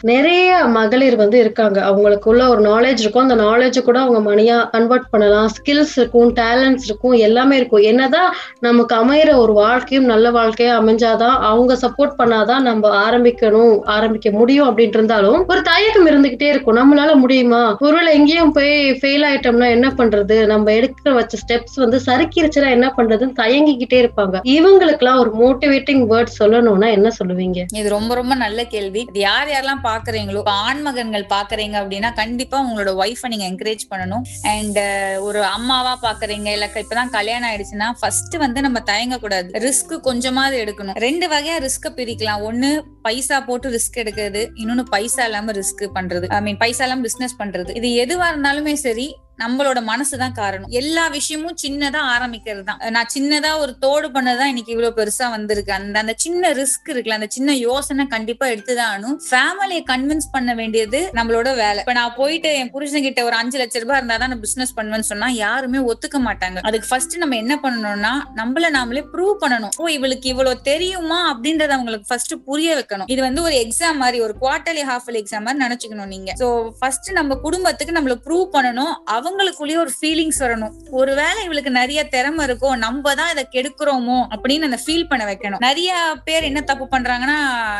நிறைய 0.00 0.64
மகளிர் 0.64 1.16
வந்து 1.16 1.38
இருக்காங்க. 1.38 1.80
அவங்களுக்குள்ள 1.90 2.48
ஒரு 2.48 2.60
நாலேஜ் 2.60 3.00
இருக்கும். 3.00 3.28
அந்த 3.28 3.42
நாலேஜ் 3.44 3.82
கூட 3.82 4.00
அவங்க 4.00 4.30
மணியா 4.30 4.70
கன்வெர்ட் 4.70 5.10
பண்ணலாம். 5.10 5.50
ஸ்கில்ஸ் 5.56 5.94
இருக்கும் 5.96 6.34
டேலண்ட்ஸ் 6.34 6.84
இருக்கும் 6.84 7.12
எல்லாமே 7.12 7.56
இருக்கும். 7.56 7.80
என்னதான் 7.80 8.34
நமக்கு 8.58 8.94
அமையிற 8.96 9.36
ஒரு 9.36 9.52
வாழ்க்கையும் 9.52 10.04
நல்ல 10.04 10.30
வாழ்க்கையா 10.30 10.74
அமைஞ்சாதான் 10.80 11.36
அவங்க 11.50 11.74
சப்போர்ட் 11.74 12.14
பண்ணாதான் 12.18 12.60
நம்ம 12.60 13.10
ஆரம்பிக்கணும் 13.10 13.84
ஆரம்பிக்க 13.84 14.30
முடியும் 14.30 14.68
அப்படின்ட்டு 14.68 14.98
இருந்தாலும் 14.98 15.44
ஒரு 15.48 15.62
தயக்கம் 15.62 16.06
இருந்துகிட்டே 16.06 16.48
இருக்கும். 16.48 16.76
நம்மளால 16.76 17.14
முடியுமா? 17.14 17.76
ஒருவேளை 17.80 18.14
எங்கேயும் 18.14 18.52
போய் 18.52 18.90
ஃபெயில் 18.90 19.24
ஆயிட்டோம்னா 19.30 19.68
என்ன 19.68 19.88
பண்றது? 19.96 20.46
நம்ம 20.46 20.70
எடுக்கிற 20.70 21.12
வச்ச 21.14 21.38
ஸ்டெப்ஸ் 21.42 21.74
வந்து 21.74 22.00
சறுக்கிருச்சுனா 22.06 22.70
என்ன 22.70 22.92
பண்றதுன்னு 22.96 23.32
தயங்கிக்கிட்டே 23.42 23.98
இருப்பாங்க. 24.04 24.36
இவங்களுக்குலாம் 24.56 25.18
ஒரு 25.18 25.32
மோட்டிவேட்டிங் 25.42 26.05
வேர்ட் 26.12 26.32
சொல்லணும்னா 26.38 26.88
என்ன 26.96 27.08
சொல்லுவீங்க? 27.18 27.58
இது 27.80 27.88
ரொம்ப 27.96 28.14
ரொம்ப 28.20 28.34
நல்ல 28.44 28.60
கேள்வி. 28.74 29.02
இது 29.10 29.20
யார் 29.20 29.48
யாரெல்லாம் 29.48 29.82
பாக்குறீங்களோ 29.88 30.42
ஆண்மகன்கள் 30.68 31.26
பாக்குறீங்க 31.34 31.76
அப்படின்னா 31.82 32.10
கண்டிப்பா 32.22 32.58
உங்களோட 32.66 32.92
ஒய்ஃபை 33.02 33.30
நீங்க 33.32 33.46
என்கரேஜ் 33.50 33.84
பண்ணணும். 33.92 34.24
அண்ட் 34.54 34.80
ஒரு 35.28 35.42
அம்மாவா 35.44 35.94
பாக்குறீங்க 36.06 36.48
இல்ல 36.56 36.70
இப்பதான் 36.74 37.14
கல்யாணம் 37.18 37.48
ஆயிடுச்சுன்னா 37.50 37.90
ஃபர்ஸ்ட் 38.00 38.36
வந்து 38.36 38.60
நம்ம 38.60 38.78
தயங்க 38.80 39.18
கூடாது 39.18 39.50
ரிஸ்க் 39.66 39.94
கொஞ்சமாவது 40.08 40.56
எடுக்கணும். 40.64 40.96
ரெண்டு 41.06 41.28
வகையா 41.34 41.56
ரிஸ்க 41.66 41.92
பிரிக்கலாம். 41.98 42.42
ஒண்ணு 42.48 42.70
பைசா 43.02 43.36
போட்டு 43.40 43.70
ரிஸ்க் 43.76 44.00
எடுக்கிறது. 44.02 44.44
இன்னொன்னு 44.62 44.84
பைசா 44.94 45.24
இல்லாம 45.24 45.52
ரிஸ்க் 45.52 45.84
பண்றது. 45.98 46.28
ஐ 46.38 46.40
மீன் 46.40 46.60
பைசா 46.64 46.84
இல்லாம 46.84 47.04
பிசினஸ் 47.08 47.36
பண்றது. 47.42 47.72
இது 47.80 47.88
எதுவா 48.04 48.26
இருந்தாலுமே 48.32 48.72
சரி 48.86 49.06
நம்மளோட 49.42 49.78
மனசுதான் 49.92 50.32
காரணம். 50.32 50.68
எல்லா 50.68 51.08
விஷயமும் 51.08 51.56
சின்னதா 51.62 52.00
ஆரம்பிக்கிறது 52.14 52.62
தான் 52.62 52.80
நான் 52.96 53.10
சின்னதா 53.14 53.58
ஒரு 53.58 53.78
தோடு 53.78 54.08
பண்ணதான் 54.08 54.50
இன்னைக்கு 54.52 54.72
இவ்வளவு 54.74 54.96
பெருசா 54.98 55.30
வந்திருக்கு. 55.30 55.72
அந்த 55.72 55.98
அந்த 55.98 56.14
சின்ன 56.16 56.52
ரிஸ்க் 56.52 56.90
இருக்குல்ல 56.92 57.18
அந்த 57.18 57.28
சின்ன 57.30 57.54
யோசனை 57.56 58.06
கண்டிப்பா 58.06 58.46
எடுத்துதான் 58.46 59.04
ஃபேமிலியை 59.30 59.82
கன்வின்ஸ் 59.92 60.28
பண்ண 60.32 60.54
வேண்டியது 60.54 61.10
நம்மளோட 61.18 61.48
வேலை. 61.56 61.78
இப்ப 61.78 61.92
நான் 61.92 62.14
போயிட்டு 62.16 62.50
என் 62.54 62.70
புருஷன் 62.70 63.02
கிட்ட 63.02 63.24
ஒரு 63.24 63.36
அஞ்சு 63.36 63.58
லட்ச 63.62 63.82
ரூபாய் 63.84 63.96
இருந்தா 63.96 64.16
தான் 64.16 64.28
நான் 64.28 64.40
பிசினஸ் 64.40 64.74
பண்ணுவேன்னு 64.76 65.08
சொன்னா 65.10 65.28
யாருமே 65.28 65.78
ஒத்துக்க 65.92 66.18
மாட்டாங்க. 66.28 66.58
அதுக்கு 66.60 66.88
ஃபர்ஸ்ட் 66.88 67.16
நம்ம 67.16 67.36
என்ன 67.36 67.54
பண்ணணும்னா 67.62 68.12
நம்மள 68.40 68.70
நாமளே 68.78 69.04
ப்ரூவ் 69.12 69.34
பண்ணணும். 69.44 69.74
ஓ 69.76 69.86
இவளுக்கு 69.86 70.28
இவ்வளவு 70.28 70.60
தெரியுமா 70.60 71.18
அப்படின்றத 71.32 71.68
அவங்களுக்கு 71.68 72.06
ஃபர்ஸ்ட் 72.08 72.34
புரிய 72.44 72.76
வைக்கணும். 72.76 73.10
இது 73.14 73.22
வந்து 73.22 73.42
ஒரு 73.42 73.54
எக்ஸாம் 73.64 74.00
மாதிரி 74.02 74.20
ஒரு 74.20 74.34
குவார்டர்லி 74.40 74.84
ஹாஃப் 74.90 75.10
எக்ஸாம் 75.22 75.44
மாதிரி 75.46 75.62
நினைச்சுக்கணும் 75.64 76.12
நீங்க. 76.14 76.32
சோ 76.40 76.70
ஃபர்ஸ்ட் 76.78 77.10
நம்ம 77.12 77.34
குடும்பத்துக்கு 77.34 77.96
நம்மள 77.98 78.16
ப்ரூவ் 78.26 78.46
பண்ணணும். 78.56 78.94
அவங்களுக்குள்ளேயே 79.26 79.76
ஒரு 79.76 79.90
ஃபீலிங்ஸ் 80.00 80.40
வரணும். 80.40 80.72
ஒருவேளை 80.90 81.44
இவளுக்கு 81.44 81.70
நிறைய 81.70 82.04
திறமை 82.04 82.46
இருக்கோ 82.46 82.76
நம்ம 82.76 83.14
தான் 83.14 83.30
இதை 83.30 83.44
கெடுக்கிறோமோ 83.52 84.18
அப்படின்னு 84.34 84.68
அந்த 84.68 84.78
ஃபீல் 84.86 85.08
பண்ண 85.08 85.24
வைக்கணும். 85.24 85.58
நிறைய 85.58 85.94
பேர் 86.24 86.42
என்ன 86.42 86.60
தப்பு 86.60 86.88
பண்றாங்கன்னா 86.90 87.36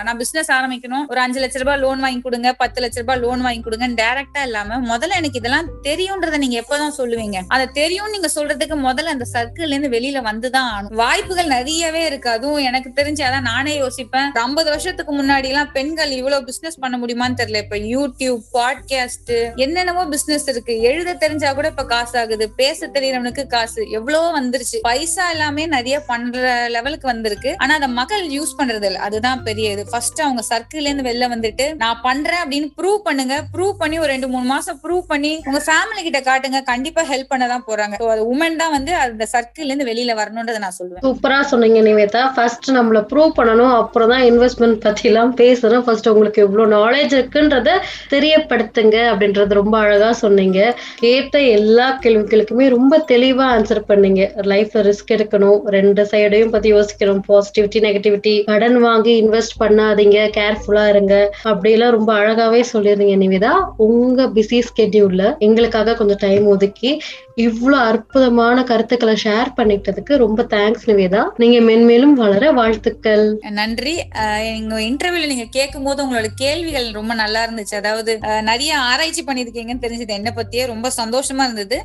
நான் 0.07 0.17
பிசினஸ் 0.17 0.51
ஆரம்பிக்கணும். 0.51 1.05
ஒரு 1.09 1.21
அஞ்சு 1.21 1.41
லட்ச 1.41 1.59
ரூபாய் 1.59 1.79
லோன் 1.79 2.01
வாங்கி 2.01 2.21
கொடுங்க 2.21 2.53
பத்து 2.53 2.83
லட்ச 2.83 2.99
ரூபாய் 2.99 3.19
லோன் 3.19 3.41
வாங்கி 3.41 3.61
கொடுங்க 3.61 3.89
டைரக்டா 4.03 4.43
இல்லாம 4.43 4.97
முதல்ல 4.97 5.19
எனக்கு 5.21 5.39
இதெல்லாம் 5.39 5.69
தெரியும்ன்றத 5.83 6.37
நீங்க 6.37 6.57
எப்பதான் 6.61 6.97
சொல்லுவீங்க? 6.99 7.41
அதை 7.49 7.67
தெரியும் 7.73 8.11
நீங்க 8.11 8.29
சொல்றதுக்கு 8.35 8.77
முதல்ல 8.89 9.15
அந்த 9.15 9.27
சர்க்கிள்ல 9.33 9.77
இருந்து 9.77 9.93
வெளியில 9.99 10.21
வந்துதான் 10.29 10.69
ஆகணும். 10.73 10.95
வாய்ப்புகள் 10.95 11.47
நிறையவே 11.47 12.05
இருக்கு. 12.07 12.31
அதுவும் 12.31 12.63
எனக்கு 12.63 12.91
தெரிஞ்சு 12.97 13.23
அதான் 13.29 13.49
நானே 13.51 13.81
யோசிப்பேன். 13.81 14.31
ஐம்பது 14.33 14.69
வருஷத்துக்கு 14.71 15.13
முன்னாடி 15.23 15.45
எல்லாம் 15.45 15.73
பெண்கள் 15.73 16.11
இவ்வளவு 16.11 16.45
பிசினஸ் 16.45 16.79
பண்ண 16.79 16.99
முடியுமான்னு 16.99 17.41
தெரியல. 17.43 17.63
இப்ப 17.65 17.77
யூடியூப் 17.77 18.43
பாட்காஸ்ட் 18.53 19.57
என்னென்னவோ 19.57 20.05
பிசினஸ் 20.07 20.49
இருக்கு. 20.49 20.81
எழுத 20.81 21.15
தெரிஞ்ச 21.15 21.36
கூட 21.45 21.69
இப்ப 21.69 21.85
காசு 21.85 22.19
ஆகுது 22.19 22.51
பேச 22.51 22.87
தெரியறவனுக்கு 22.87 23.47
காசு. 23.47 23.91
எவ்வளவோ 23.91 24.41
வந்துருச்சு. 24.41 24.79
பைசா 24.83 25.31
எல்லாமே 25.31 25.67
நிறைய 25.67 26.01
பண்ற 26.01 26.69
லெவலுக்கு 26.69 27.07
வந்திருக்கு. 27.07 27.55
ஆனா 27.59 27.75
அதை 27.75 27.89
மக்கள் 27.89 28.25
யூஸ் 28.29 28.53
பண்றது 28.59 28.85
இல்ல 28.85 28.99
அதுதான் 28.99 29.43
பெரிய 29.43 29.71
இது. 29.71 29.87
ஃபர்ஸ்ட் 29.91 30.21
அவங்க 30.21 30.43
சர்க்கிள்ல 30.53 30.91
இருந்து 30.91 31.09
வெளில 31.11 31.29
வந்துட்டு 31.35 31.77
நான் 31.77 32.01
பண்றேன் 32.03 32.43
அப்படின்னு 32.45 32.69
ப்ரூவ் 32.81 32.99
பண்ணுங்க. 33.09 33.35
ப்ரூவ் 33.55 33.73
பண்ணி 33.73 33.99
ஒரு 33.99 34.09
ரெண்டு 34.09 34.29
மூணு 34.29 34.45
மாசம் 34.45 34.81
ப்ரூவ் 34.85 35.03
பண்ணி 35.13 35.43
உங்க 35.45 35.63
ஃபேமிலி 35.69 36.03
கிட்ட 36.03 36.21
காட்டுங்க. 36.21 36.63
கண்டிப்பா 36.63 37.03
ஹெல்ப் 37.03 37.33
பண்ண 37.33 37.47
தான் 37.47 37.65
போறாங்க. 37.67 37.95
அது 38.15 38.25
உமன் 38.35 38.61
தான் 38.63 38.75
வந்து 38.77 38.95
அந்த 38.95 39.29
சர்க்கிள்ல 39.35 39.73
இருந்து 39.73 39.89
வெளியில 39.91 40.15
வரணும்ன்றதை 40.21 40.59
நான் 40.59 40.79
சொல்லுவேன். 40.81 41.05
சூப்பரா 41.07 41.41
சொன்னீங்க 41.53 41.81
நிவேதா. 41.81 42.33
ஃபர்ஸ்ட் 42.37 42.71
நம்மள 42.71 43.01
ப்ரூவ் 43.13 43.33
பண்ணணும். 43.41 43.75
அப்புறம் 43.81 44.09
தான் 44.09 44.25
இன்வெஸ்ட்மெண்ட் 44.31 44.79
பத்தி 44.87 45.09
எல்லாம் 45.09 45.37
பேசுறோம் 45.37 45.85
ஃபர்ஸ்ட் 45.87 46.09
உங்களுக்கு 46.09 46.43
எவ்வளவு 46.47 46.73
நாலேஜ் 46.77 47.13
இருக்குன்றத 47.19 47.71
தெரியப்படுத்துங்க 48.15 48.97
அப்படின்றது 49.13 49.61
ரொம்ப 49.61 49.79
அழகா 49.79 50.13
சொன்னீங்க. 50.13 50.61
கேட்ட 51.01 51.26
எல்லா 51.31 51.99
கேள்விகளுக்குமே 52.03 52.69
ரொம்ப 52.69 53.05
தெளிவா 53.09 53.45
ஆன்சர் 53.57 53.83
பண்ணீங்க. 53.89 54.29
லைஃப்ல 54.37 54.93
ரிஸ்க் 54.93 55.13
எடுக்கணும். 55.13 55.59
ரெண்டு 55.65 56.03
சைடையும் 56.03 56.51
பத்தி 56.51 56.73
யோசிக்கணும். 56.73 57.21
பாசிட்டிவிட்டி 57.29 57.79
நெகட்டிவிட்டி 57.79 58.45
கடன் 58.45 58.79
வாங்கி 58.81 59.23
இன்வெஸ்ட் 59.23 59.61
பண்ணாதீங்க. 59.61 60.31
கேர்ஃபுல்லா 60.37 60.89
இருங்க. 60.89 61.35
அப்படியெல்லாம் 61.43 61.91
ரொம்ப 61.91 62.15
அழகாவே 62.15 62.65
சொல்லியிருந்தீங்க 62.73 63.17
நிவேதா. 63.17 63.53
உங்க 63.77 64.27
பிஸி 64.35 64.63
ஸ்கெட்யூல்ல 64.63 65.39
எங்களுக்காக 65.39 65.95
கொஞ்சம் 65.95 66.17
டைம் 66.17 66.47
ஒதுக்கி 66.47 67.01
இவ்வளவு 67.35 67.83
அற்புதமான 67.83 68.65
கருத்துக்களை 68.65 69.17
ஷேர் 69.25 69.47
பண்ணிட்டதுக்கு 69.57 70.17
ரொம்ப 70.17 70.43
தேங்க்ஸ் 70.43 70.85
நிவேதா. 70.87 71.23
நீங்க 71.37 71.73
மென்மேலும் 71.73 72.13
வளர 72.13 72.53
வாழ்த்துக்கள். 72.53 73.39
நன்றி. 73.51 74.03
அஹ் 74.15 74.57
எங்க 74.57 74.79
இன்டர்வியூல 74.79 75.27
நீங்க 75.27 75.45
கேட்கும் 75.51 75.83
போது 75.83 76.05
உங்களோட 76.05 76.27
கேள்விகள் 76.37 76.91
ரொம்ப 76.91 77.15
நல்லா 77.15 77.47
இருந்துச்சு. 77.47 77.75
அதாவது 77.75 78.19
நிறைய 78.43 78.79
ஆராய்ச்சி 78.79 79.25
பண்ணிருக்கீங்கன்னு 79.25 79.83
தெரிஞ்சது. 79.83 80.07
என்ன 80.07 80.33
பத்தியே 80.37 80.67
ரொம்ப 80.67 80.91
சந்தோஷம் 80.91 81.15
சந்தோஷமா 81.17 81.45
இருந்தது. 81.49 81.83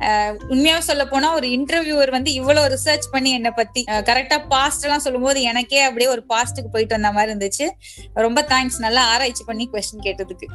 உண்மையா 0.48 0.80
சொல்ல 0.80 1.06
போனா 1.06 1.34
ஒரு 1.34 1.46
இன்டர்வியூவர் 1.48 2.10
வந்து 2.10 2.32
இவ்வளவு 2.32 2.66
ரிசர்ச் 2.74 3.06
பண்ணி 3.10 3.30
என்னை 3.30 3.50
பத்தி 3.50 3.84
கரெக்டா 3.88 4.38
பாஸ்ட் 4.48 4.84
எல்லாம் 4.84 5.04
சொல்லும் 5.06 5.22
போது 5.22 5.42
எனக்கே 5.42 5.82
அப்படியே 5.82 6.10
ஒரு 6.10 6.24
பாஸ்டுக்கு 6.28 6.72
போயிட்டு 6.72 6.98
வந்த 6.98 7.12
மாதிரி 7.12 7.32
இருந்துச்சு. 7.32 7.68
ரொம்ப 8.12 8.46
தேங்க்ஸ் 8.48 8.78
நல்லா 8.78 9.04
ஆராய்ச்சி 9.04 9.44
பண்ணி 9.46 9.68
கொஸ்டின் 9.72 10.04
கேட்டதுக்கு. 10.04 10.48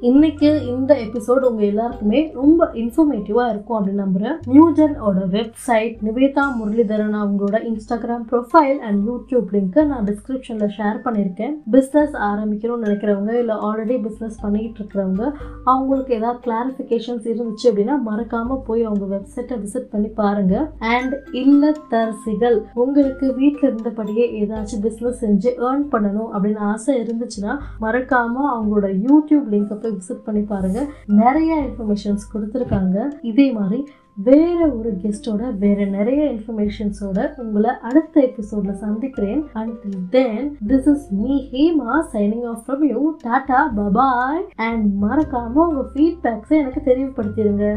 இன்னைக்கு 0.00 0.66
இந்த 0.66 0.94
எபிசோட் 0.94 1.38
உங்க 1.38 1.64
எல்லாருக்குமே 1.64 2.30
ரொம்ப 2.34 2.70
இன்ஃபர்மேட்டிவா 2.72 3.48
இருக்கும் 3.48 3.76
அப்படின்னு 3.78 4.02
நம்புறேன். 4.04 4.36
நியூஜெனோட 4.46 5.20
வெப்சைட் 5.34 5.94
நிவேதா 6.06 6.44
முரளிதரன் 6.58 7.16
அவங்களோட 7.20 7.56
Instagram 7.70 8.26
profile 8.30 8.78
and 8.78 9.08
YouTube 9.08 9.46
link 9.52 9.84
நான் 9.84 10.04
டிஸ்கிரிப்ஷன்ல 10.04 10.68
ஷேர் 10.78 10.98
பண்ணியிருக்கேன். 11.04 11.54
பிஸ்னஸ் 11.72 12.14
ஆரம்பிக்கணும்னு 12.28 12.86
நினைக்கிறவங்க 12.86 13.38
இல்லை 13.38 13.56
ஆல்ரெடி 13.56 13.96
பிஸ்னஸ் 14.06 14.36
பண்ணிட்டு 14.40 14.80
இருக்கிறவங்க 14.82 15.32
அவங்களுக்கு 15.64 16.14
ஏதாவது 16.14 16.40
கிளாரிஃபிகேஷன்ஸ் 16.46 17.26
இருந்துச்சு 17.32 17.66
அப்படின்னா 17.70 17.96
மறக்காம 18.10 18.60
போய் 18.66 18.84
அவங்க 18.84 19.16
வெப்சைட்டை 19.16 19.58
விசிட் 19.64 19.90
பண்ணி 19.90 20.08
பாருங்க. 20.08 20.70
அண்ட் 20.78 21.14
இல்லத்தரசிகள் 21.32 22.62
உங்களுக்கு 22.74 23.34
வீட்டில் 23.34 23.70
இருந்தபடியே 23.70 24.26
ஏதாச்சும் 24.42 24.84
பிஸ்னஸ் 24.88 25.24
செஞ்சு 25.24 25.52
ஏர்ன் 25.70 25.88
பண்ணணும் 25.92 26.30
அப்படின்னு 26.34 26.58
ஆசை 26.58 27.00
இருந்துச்சுன்னா 27.02 27.58
மறக்காம 27.80 28.46
அவங்களோட 28.54 28.86
யூடியூப் 29.08 29.48
லிங்கை 29.56 29.84
போய் 29.86 29.98
விசிட் 29.98 30.24
பண்ணி 30.24 30.40
பாருங்க. 30.40 30.86
நிறைய 31.06 31.62
இன்ஃபர்மேஷன்ஸ் 31.66 32.26
கொடுத்துருக்காங்க. 32.32 32.98
இதே 33.22 33.52
மாதிரி 33.52 33.80
வேற 34.24 34.68
ஒரு 34.68 34.90
கெஸ்டோட 35.02 35.58
வேற 35.58 35.84
நிறைய 35.84 36.22
இன்ஃபர்மேஷன்ஸோட 36.32 37.40
உங்களை 37.40 37.70
அடுத்த 37.82 38.20
எபிசோட்ல 38.20 38.72
சந்திக்கிறேன். 38.72 39.42
And 39.52 39.84
then 40.10 40.56
this 40.66 40.88
is 40.92 41.06
me 41.12 41.36
Hema 41.52 41.92
signing 42.12 42.46
off 42.52 42.62
from 42.66 42.84
you 42.92 43.16
tata 43.22 43.60
bye bye 43.76 44.42
and 44.56 45.02
மறக்காம 45.02 45.66
உங்க 45.66 45.84
ஃபீட்பேக்ஸை 45.94 46.56
எனக்கு 46.62 46.82
தெரியப்படுத்திடுங்க 46.90 47.76